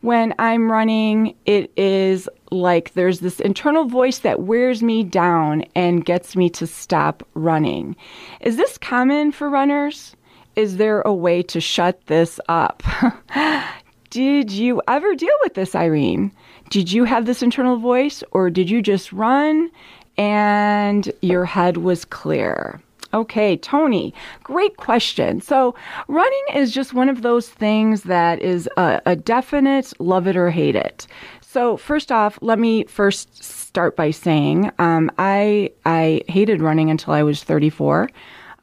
When 0.00 0.34
I'm 0.40 0.72
running, 0.72 1.36
it 1.46 1.70
is 1.76 2.28
like 2.50 2.94
there's 2.94 3.20
this 3.20 3.38
internal 3.38 3.84
voice 3.84 4.18
that 4.18 4.40
wears 4.40 4.82
me 4.82 5.04
down 5.04 5.64
and 5.76 6.04
gets 6.04 6.34
me 6.34 6.50
to 6.50 6.66
stop 6.66 7.24
running. 7.34 7.94
Is 8.40 8.56
this 8.56 8.78
common 8.78 9.30
for 9.30 9.48
runners? 9.48 10.16
Is 10.56 10.76
there 10.76 11.00
a 11.02 11.12
way 11.12 11.42
to 11.44 11.60
shut 11.60 12.06
this 12.06 12.40
up? 12.48 12.82
did 14.10 14.50
you 14.50 14.80
ever 14.88 15.14
deal 15.14 15.36
with 15.42 15.54
this, 15.54 15.74
Irene? 15.74 16.32
Did 16.70 16.92
you 16.92 17.04
have 17.04 17.26
this 17.26 17.42
internal 17.42 17.76
voice 17.76 18.22
or 18.32 18.50
did 18.50 18.70
you 18.70 18.82
just 18.82 19.12
run 19.12 19.70
and 20.16 21.12
your 21.22 21.44
head 21.44 21.78
was 21.78 22.04
clear? 22.04 22.80
Okay, 23.12 23.56
Tony, 23.56 24.12
great 24.42 24.76
question. 24.76 25.40
So, 25.40 25.76
running 26.08 26.44
is 26.52 26.72
just 26.72 26.94
one 26.94 27.08
of 27.08 27.22
those 27.22 27.48
things 27.48 28.02
that 28.02 28.42
is 28.42 28.68
a, 28.76 29.00
a, 29.06 29.14
definite 29.14 29.92
love 30.00 30.26
it 30.26 30.36
or 30.36 30.50
hate 30.50 30.74
it. 30.74 31.06
So, 31.40 31.76
first 31.76 32.10
off, 32.10 32.40
let 32.42 32.58
me 32.58 32.82
first 32.86 33.44
start 33.44 33.94
by 33.94 34.10
saying 34.10 34.72
um, 34.80 35.12
I 35.16 35.70
I 35.86 36.22
hated 36.26 36.60
running 36.60 36.90
until 36.90 37.12
I 37.12 37.22
was 37.22 37.44
34. 37.44 38.08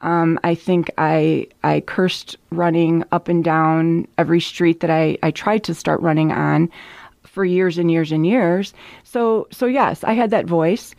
Um, 0.02 0.38
I 0.44 0.54
think 0.54 0.90
I 0.98 1.46
I 1.62 1.80
cursed 1.80 2.36
running 2.50 3.04
up 3.12 3.28
and 3.28 3.42
down 3.42 4.06
every 4.18 4.40
street 4.40 4.80
that 4.80 4.90
I, 4.90 5.16
I 5.22 5.30
tried 5.30 5.64
to 5.64 5.74
start 5.74 6.00
running 6.00 6.32
on 6.32 6.70
for 7.32 7.44
years 7.44 7.78
and 7.78 7.90
years 7.90 8.12
and 8.12 8.26
years. 8.26 8.74
So, 9.04 9.48
so 9.50 9.66
yes, 9.66 10.04
I 10.04 10.12
had 10.12 10.30
that 10.30 10.46
voice. 10.46 10.94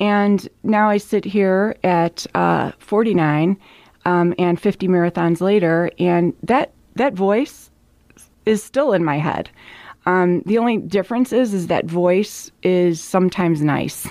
And 0.00 0.48
now 0.62 0.88
I 0.90 0.98
sit 0.98 1.24
here 1.24 1.76
at 1.82 2.26
uh, 2.34 2.72
49 2.78 3.56
um, 4.04 4.34
and 4.38 4.60
50 4.60 4.86
marathons 4.86 5.40
later, 5.40 5.90
and 5.98 6.34
that, 6.44 6.72
that 6.94 7.14
voice 7.14 7.70
is 8.46 8.62
still 8.62 8.92
in 8.92 9.04
my 9.04 9.18
head. 9.18 9.50
Um, 10.06 10.42
the 10.46 10.58
only 10.58 10.78
difference 10.78 11.32
is, 11.32 11.52
is 11.52 11.66
that 11.66 11.86
voice 11.86 12.50
is 12.62 13.00
sometimes 13.00 13.60
nice. 13.60 14.06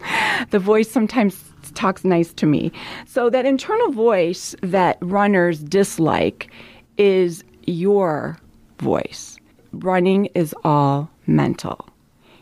the 0.50 0.58
voice 0.58 0.90
sometimes 0.90 1.42
talks 1.72 2.04
nice 2.04 2.32
to 2.34 2.46
me. 2.46 2.72
So 3.06 3.30
that 3.30 3.46
internal 3.46 3.90
voice 3.90 4.54
that 4.62 4.98
runners 5.00 5.60
dislike 5.60 6.50
is 6.96 7.44
your 7.64 8.38
voice. 8.78 9.38
Running 9.72 10.26
is 10.34 10.54
all 10.64 11.10
mental. 11.26 11.88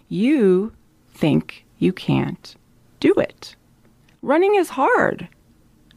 You 0.09 0.73
think 1.13 1.65
you 1.79 1.93
can't 1.93 2.55
do 3.01 3.13
it. 3.15 3.57
Running 4.23 4.55
is 4.55 4.69
hard. 4.71 5.29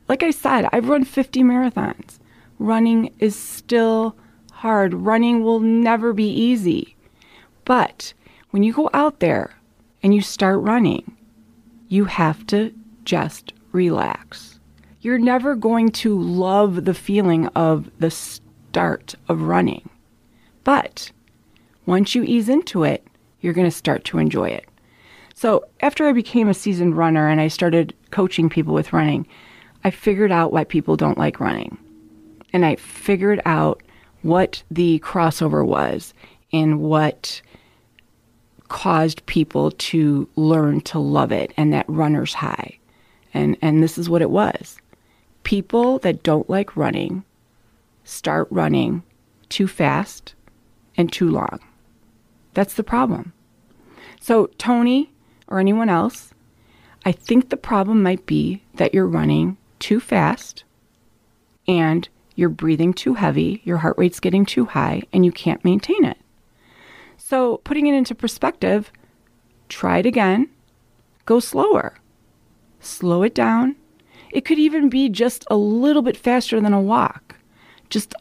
Like 0.08 0.24
I 0.24 0.32
said, 0.32 0.68
I've 0.72 0.90
run 0.90 1.04
50 1.04 1.44
marathons. 1.44 2.20
Running 2.60 3.14
is 3.20 3.36
still 3.36 4.16
hard. 4.52 4.94
Running 4.94 5.44
will 5.44 5.60
never 5.60 6.14
be 6.14 6.30
easy. 6.30 6.96
But 7.66 8.14
when 8.52 8.64
you 8.64 8.74
go 8.74 8.90
out 8.94 9.20
there 9.20 9.56
and 10.02 10.16
you 10.16 10.22
start 10.22 10.60
running, 10.62 11.18
you 11.90 12.06
have 12.06 12.46
to 12.48 12.74
just 13.08 13.54
relax. 13.72 14.60
You're 15.00 15.18
never 15.18 15.56
going 15.56 15.92
to 15.92 16.20
love 16.20 16.84
the 16.84 16.94
feeling 16.94 17.48
of 17.48 17.90
the 18.00 18.12
start 18.12 19.16
of 19.30 19.44
running. 19.44 19.90
But 20.66 21.12
once 21.86 22.14
you 22.14 22.24
ease 22.24 22.50
into 22.50 22.84
it, 22.84 23.08
you're 23.40 23.54
going 23.54 23.66
to 23.68 23.72
start 23.72 24.04
to 24.06 24.18
enjoy 24.18 24.50
it. 24.50 24.68
So, 25.34 25.64
after 25.80 26.06
I 26.08 26.12
became 26.12 26.50
a 26.50 26.54
seasoned 26.54 26.98
runner 26.98 27.30
and 27.30 27.40
I 27.40 27.48
started 27.48 27.94
coaching 28.12 28.50
people 28.50 28.74
with 28.74 28.92
running, 28.92 29.26
I 29.84 29.92
figured 29.92 30.32
out 30.32 30.52
why 30.52 30.66
people 30.66 30.98
don't 30.98 31.18
like 31.18 31.40
running. 31.40 31.78
And 32.52 32.66
I 32.66 32.76
figured 32.76 33.42
out 33.46 33.82
what 34.24 34.64
the 34.70 35.00
crossover 35.00 35.66
was 35.66 36.14
and 36.52 36.82
what 36.82 37.42
caused 38.68 39.26
people 39.28 39.72
to 39.72 40.28
learn 40.36 40.82
to 40.82 41.00
love 41.00 41.32
it 41.32 41.54
and 41.56 41.72
that 41.72 41.88
runner's 41.88 42.34
high. 42.34 42.80
And 43.38 43.56
and 43.62 43.84
this 43.84 43.98
is 44.00 44.10
what 44.10 44.24
it 44.24 44.32
was. 44.32 44.78
People 45.44 46.00
that 46.00 46.24
don't 46.24 46.50
like 46.50 46.76
running 46.76 47.24
start 48.04 48.48
running 48.50 49.04
too 49.50 49.68
fast 49.68 50.34
and 50.98 51.12
too 51.12 51.30
long. 51.30 51.60
That's 52.56 52.74
the 52.74 52.84
problem. 52.84 53.34
So, 54.20 54.48
Tony 54.58 55.12
or 55.48 55.60
anyone 55.60 55.88
else, 55.88 56.34
I 57.06 57.12
think 57.12 57.50
the 57.50 57.58
problem 57.58 58.02
might 58.02 58.26
be 58.26 58.64
that 58.74 58.94
you're 58.94 59.08
running 59.08 59.58
too 59.80 60.00
fast 60.00 60.64
and 61.68 62.10
you're 62.36 62.50
breathing 62.50 62.94
too 62.94 63.14
heavy, 63.14 63.62
your 63.64 63.78
heart 63.78 63.98
rate's 63.98 64.20
getting 64.20 64.46
too 64.46 64.66
high, 64.66 65.04
and 65.14 65.26
you 65.26 65.32
can't 65.32 65.64
maintain 65.64 66.04
it. 66.04 66.18
So, 67.18 67.58
putting 67.58 67.88
it 67.88 67.94
into 67.94 68.16
perspective, 68.16 68.92
try 69.70 70.00
it 70.00 70.06
again, 70.06 70.50
go 71.26 71.40
slower, 71.40 72.00
slow 72.80 73.24
it 73.24 73.34
down. 73.34 73.76
It 74.32 74.46
could 74.46 74.60
even 74.60 74.90
be 74.90 75.10
just 75.10 75.46
a 75.50 75.56
little 75.56 76.02
bit 76.02 76.18
faster 76.18 76.60
than 76.60 76.74
a 76.74 76.82
walk. 76.82 77.36
Just 77.90 78.14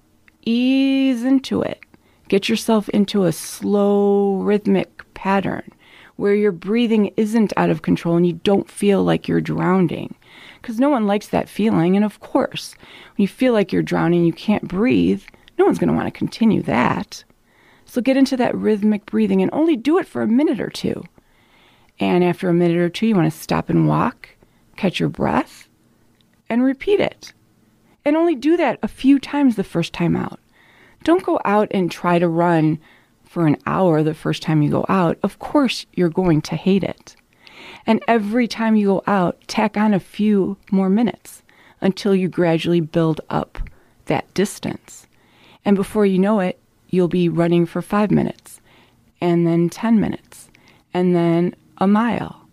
ease 0.45 1.25
into 1.25 1.63
it. 1.63 1.81
Get 2.29 2.49
yourself 2.49 2.89
into 2.91 3.25
a 3.25 3.33
slow, 3.33 4.37
rhythmic 4.37 5.03
pattern 5.15 5.71
where 6.17 6.35
your 6.35 6.53
breathing 6.53 7.13
isn't 7.17 7.53
out 7.57 7.71
of 7.71 7.83
control 7.83 8.17
and 8.17 8.27
you 8.27 8.33
don't 8.33 8.71
feel 8.71 9.05
like 9.05 9.29
you're 9.29 9.41
drowning. 9.41 10.15
Because 10.61 10.81
no 10.81 10.89
one 10.89 11.07
likes 11.07 11.29
that 11.29 11.49
feeling. 11.49 11.95
And 11.95 12.05
of 12.05 12.21
course, 12.21 12.75
when 12.81 13.23
you 13.23 13.29
feel 13.29 13.53
like 13.53 13.73
you're 13.73 13.83
drowning, 13.83 14.25
you 14.25 14.33
can't 14.33 14.67
breathe, 14.67 15.23
no 15.59 15.65
one's 15.65 15.79
going 15.79 15.89
to 15.89 15.95
want 15.95 16.07
to 16.07 16.19
continue 16.19 16.63
that. 16.63 17.23
So 17.85 18.01
get 18.01 18.17
into 18.17 18.37
that 18.39 18.55
rhythmic 18.57 19.07
breathing 19.07 19.43
and 19.43 19.51
only 19.53 19.77
do 19.77 19.99
it 19.99 20.07
for 20.07 20.23
a 20.23 20.27
minute 20.27 20.61
or 20.61 20.71
two. 20.71 21.05
And 22.01 22.25
after 22.25 22.49
a 22.49 22.55
minute 22.55 22.79
or 22.79 22.89
two, 22.89 23.07
you 23.07 23.15
want 23.15 23.33
to 23.33 23.39
stop 23.39 23.71
and 23.71 23.87
walk, 23.87 24.29
catch 24.77 25.01
your 25.01 25.09
breath, 25.09 25.69
and 26.49 26.63
repeat 26.63 27.01
it. 27.01 27.33
And 28.05 28.17
only 28.17 28.35
do 28.35 28.57
that 28.57 28.79
a 28.83 28.89
few 28.89 29.19
times 29.19 29.57
the 29.57 29.65
first 29.65 29.93
time 29.93 30.15
out. 30.17 30.39
Don't 31.03 31.25
go 31.25 31.41
out 31.45 31.69
and 31.73 31.91
try 31.91 32.19
to 32.19 32.29
run 32.29 32.79
for 33.25 33.47
an 33.47 33.57
hour 33.67 34.03
the 34.03 34.15
first 34.15 34.43
time 34.43 34.63
you 34.63 34.71
go 34.71 34.87
out. 34.89 35.19
Of 35.23 35.39
course, 35.39 35.87
you're 35.93 36.09
going 36.09 36.41
to 36.43 36.57
hate 36.57 36.85
it. 36.85 37.17
And 37.87 38.03
every 38.09 38.49
time 38.49 38.77
you 38.77 38.87
go 38.87 39.03
out, 39.07 39.41
tack 39.49 39.77
on 39.77 39.93
a 39.93 40.01
few 40.01 40.57
more 40.71 40.89
minutes 40.89 41.43
until 41.81 42.15
you 42.15 42.29
gradually 42.29 42.81
build 42.81 43.21
up 43.29 43.59
that 44.07 44.33
distance. 44.35 45.07
And 45.65 45.77
before 45.77 46.07
you 46.07 46.19
know 46.19 46.41
it, 46.41 46.59
you'll 46.89 47.09
be 47.09 47.29
running 47.29 47.67
for 47.67 47.83
five 47.83 48.11
minutes, 48.11 48.61
and 49.21 49.47
then 49.47 49.69
10 49.69 50.01
minutes, 50.01 50.49
and 50.95 51.15
then 51.15 51.55
a 51.79 51.87
mile. 51.87 52.46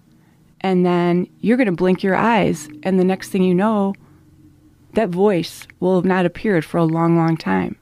And 0.63 0.85
then 0.85 1.27
you're 1.41 1.57
going 1.57 1.67
to 1.67 1.73
blink 1.73 2.01
your 2.01 2.15
eyes, 2.15 2.69
and 2.83 2.97
the 2.97 3.03
next 3.03 3.29
thing 3.29 3.43
you 3.43 3.53
know, 3.53 3.93
that 4.93 5.09
voice 5.09 5.67
will 5.79 5.95
have 5.95 6.05
not 6.05 6.25
appeared 6.25 6.63
for 6.63 6.77
a 6.77 6.85
long, 6.85 7.17
long 7.17 7.35
time 7.37 7.77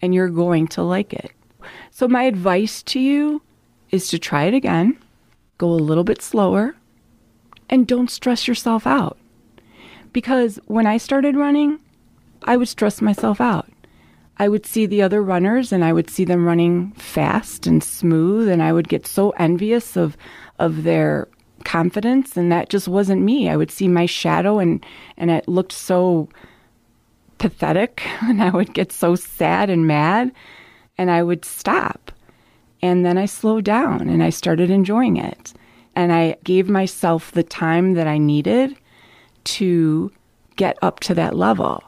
and 0.00 0.14
you're 0.14 0.28
going 0.28 0.66
to 0.68 0.82
like 0.82 1.12
it. 1.12 1.32
So, 1.90 2.08
my 2.08 2.24
advice 2.24 2.82
to 2.84 3.00
you 3.00 3.42
is 3.90 4.08
to 4.08 4.18
try 4.18 4.44
it 4.44 4.54
again, 4.54 4.98
go 5.58 5.68
a 5.68 5.74
little 5.74 6.04
bit 6.04 6.22
slower, 6.22 6.76
and 7.68 7.86
don't 7.86 8.10
stress 8.10 8.46
yourself 8.46 8.86
out. 8.86 9.18
Because 10.12 10.58
when 10.66 10.86
I 10.86 10.96
started 10.96 11.36
running, 11.36 11.80
I 12.44 12.56
would 12.56 12.68
stress 12.68 13.02
myself 13.02 13.40
out. 13.40 13.68
I 14.38 14.48
would 14.48 14.64
see 14.64 14.86
the 14.86 15.02
other 15.02 15.20
runners 15.20 15.72
and 15.72 15.84
I 15.84 15.92
would 15.92 16.08
see 16.08 16.24
them 16.24 16.46
running 16.46 16.92
fast 16.92 17.66
and 17.66 17.82
smooth, 17.82 18.48
and 18.48 18.62
I 18.62 18.72
would 18.72 18.88
get 18.88 19.06
so 19.06 19.30
envious 19.30 19.96
of, 19.96 20.16
of 20.58 20.84
their 20.84 21.28
confidence, 21.64 22.36
and 22.36 22.50
that 22.52 22.70
just 22.70 22.88
wasn't 22.88 23.22
me. 23.22 23.48
I 23.48 23.56
would 23.56 23.70
see 23.70 23.88
my 23.88 24.06
shadow, 24.06 24.58
and, 24.58 24.84
and 25.16 25.30
it 25.30 25.48
looked 25.48 25.72
so 25.72 26.28
pathetic 27.38 28.06
and 28.22 28.42
I 28.42 28.50
would 28.50 28.74
get 28.74 28.92
so 28.92 29.14
sad 29.14 29.70
and 29.70 29.86
mad 29.86 30.32
and 30.98 31.10
I 31.10 31.22
would 31.22 31.44
stop. 31.44 32.12
And 32.82 33.04
then 33.04 33.16
I 33.16 33.26
slowed 33.26 33.64
down 33.64 34.08
and 34.08 34.22
I 34.22 34.30
started 34.30 34.70
enjoying 34.70 35.16
it. 35.16 35.54
And 35.96 36.12
I 36.12 36.36
gave 36.44 36.68
myself 36.68 37.32
the 37.32 37.42
time 37.42 37.94
that 37.94 38.06
I 38.06 38.18
needed 38.18 38.76
to 39.44 40.12
get 40.54 40.78
up 40.82 41.00
to 41.00 41.14
that 41.14 41.34
level. 41.34 41.82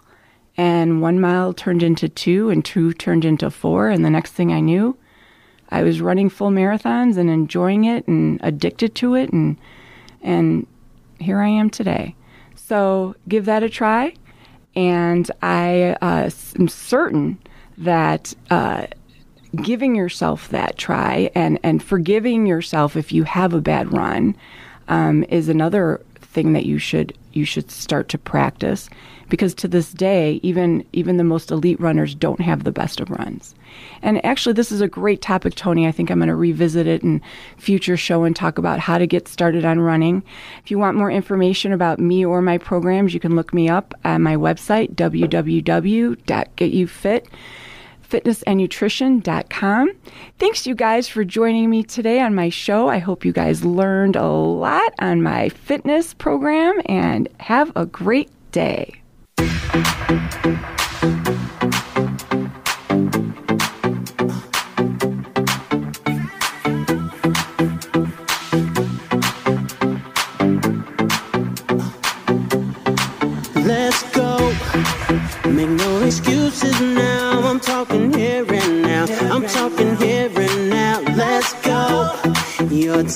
And 0.56 1.00
one 1.00 1.20
mile 1.20 1.52
turned 1.52 1.82
into 1.82 2.08
two, 2.08 2.50
and 2.50 2.64
two 2.64 2.92
turned 2.92 3.24
into 3.24 3.50
four. 3.50 3.88
And 3.88 4.04
the 4.04 4.10
next 4.10 4.32
thing 4.32 4.52
I 4.52 4.60
knew, 4.60 4.96
I 5.70 5.82
was 5.82 6.00
running 6.00 6.28
full 6.28 6.50
marathons 6.50 7.16
and 7.16 7.30
enjoying 7.30 7.84
it 7.84 8.06
and 8.06 8.40
addicted 8.42 8.94
to 8.96 9.14
it. 9.14 9.30
And, 9.32 9.56
and 10.22 10.66
here 11.18 11.40
I 11.40 11.48
am 11.48 11.70
today. 11.70 12.14
So 12.56 13.14
give 13.28 13.44
that 13.46 13.62
a 13.62 13.68
try. 13.68 14.14
And 14.74 15.30
I 15.42 15.96
uh, 16.00 16.30
am 16.58 16.68
certain 16.68 17.38
that 17.78 18.34
uh, 18.50 18.86
giving 19.62 19.94
yourself 19.94 20.48
that 20.50 20.76
try 20.76 21.30
and, 21.34 21.58
and 21.62 21.82
forgiving 21.82 22.46
yourself 22.46 22.96
if 22.96 23.12
you 23.12 23.24
have 23.24 23.52
a 23.52 23.60
bad 23.60 23.92
run 23.92 24.36
um, 24.88 25.24
is 25.24 25.48
another 25.48 26.00
thing 26.30 26.52
that 26.52 26.66
you 26.66 26.78
should 26.78 27.12
you 27.32 27.44
should 27.44 27.70
start 27.70 28.08
to 28.08 28.18
practice. 28.18 28.90
Because 29.28 29.54
to 29.54 29.68
this 29.68 29.92
day 29.92 30.40
even 30.42 30.84
even 30.92 31.16
the 31.16 31.24
most 31.24 31.50
elite 31.50 31.80
runners 31.80 32.14
don't 32.14 32.40
have 32.40 32.64
the 32.64 32.72
best 32.72 33.00
of 33.00 33.10
runs. 33.10 33.54
And 34.02 34.24
actually 34.24 34.54
this 34.54 34.72
is 34.72 34.80
a 34.80 34.88
great 34.88 35.22
topic 35.22 35.54
tony. 35.54 35.86
I 35.86 35.92
think 35.92 36.10
i'm 36.10 36.18
going 36.18 36.28
to 36.28 36.34
revisit 36.34 36.86
it 36.86 37.02
in 37.02 37.22
future 37.56 37.96
show 37.96 38.24
and 38.24 38.34
talk 38.34 38.58
about 38.58 38.80
how 38.80 38.98
to 38.98 39.06
get 39.06 39.28
started 39.28 39.64
on 39.64 39.78
running. 39.78 40.24
If 40.64 40.70
you 40.70 40.78
want 40.78 40.96
more 40.96 41.10
information 41.10 41.72
about 41.72 42.00
me 42.00 42.24
or 42.24 42.42
my 42.42 42.58
programs 42.58 43.14
you 43.14 43.20
can 43.20 43.36
look 43.36 43.54
me 43.54 43.68
up 43.68 43.94
at 44.04 44.18
my 44.18 44.36
website 44.36 44.94
www.getyoufit 44.94 46.16
fitnessandnutrition.com. 48.10 49.92
Thanks, 50.38 50.66
you 50.66 50.74
guys, 50.74 51.08
for 51.08 51.24
joining 51.24 51.70
me 51.70 51.82
today 51.82 52.20
on 52.20 52.34
my 52.34 52.48
show. 52.48 52.88
I 52.88 52.98
hope 52.98 53.24
you 53.24 53.32
guys 53.32 53.64
learned 53.64 54.16
a 54.16 54.26
lot 54.28 54.92
on 54.98 55.22
my 55.22 55.48
fitness 55.48 56.12
program 56.14 56.80
and 56.86 57.28
have 57.38 57.72
a 57.76 57.86
great 57.86 58.30
day. 58.52 59.00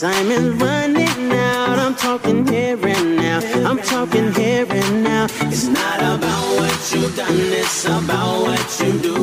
Time 0.05 0.31
is 0.31 0.51
running 0.57 1.33
out. 1.33 1.79
I'm 1.79 1.95
talking 1.95 2.47
here 2.47 2.79
and 2.87 3.17
now. 3.17 3.41
I'm 3.69 3.79
talking 3.79 4.35
here 4.35 4.67
and 4.69 5.03
now. 5.03 5.25
It's 5.49 5.67
not 5.67 5.99
about 5.99 6.45
what 6.59 6.93
you've 6.93 7.17
done, 7.17 7.41
it's 7.63 7.87
about 7.87 8.43
what 8.43 8.81
you 8.81 8.99
do 8.99 9.14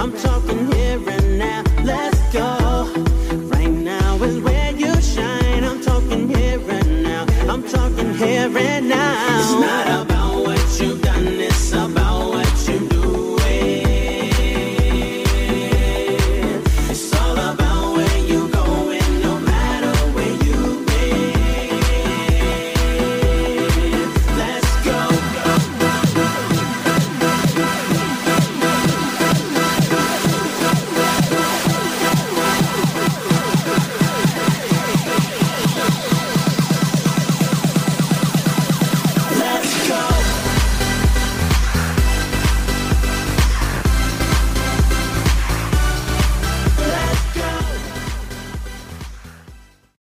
I'm 0.00 0.16
talking 0.16 0.72
here 0.72 0.98
and 1.10 1.38
now. 1.38 1.69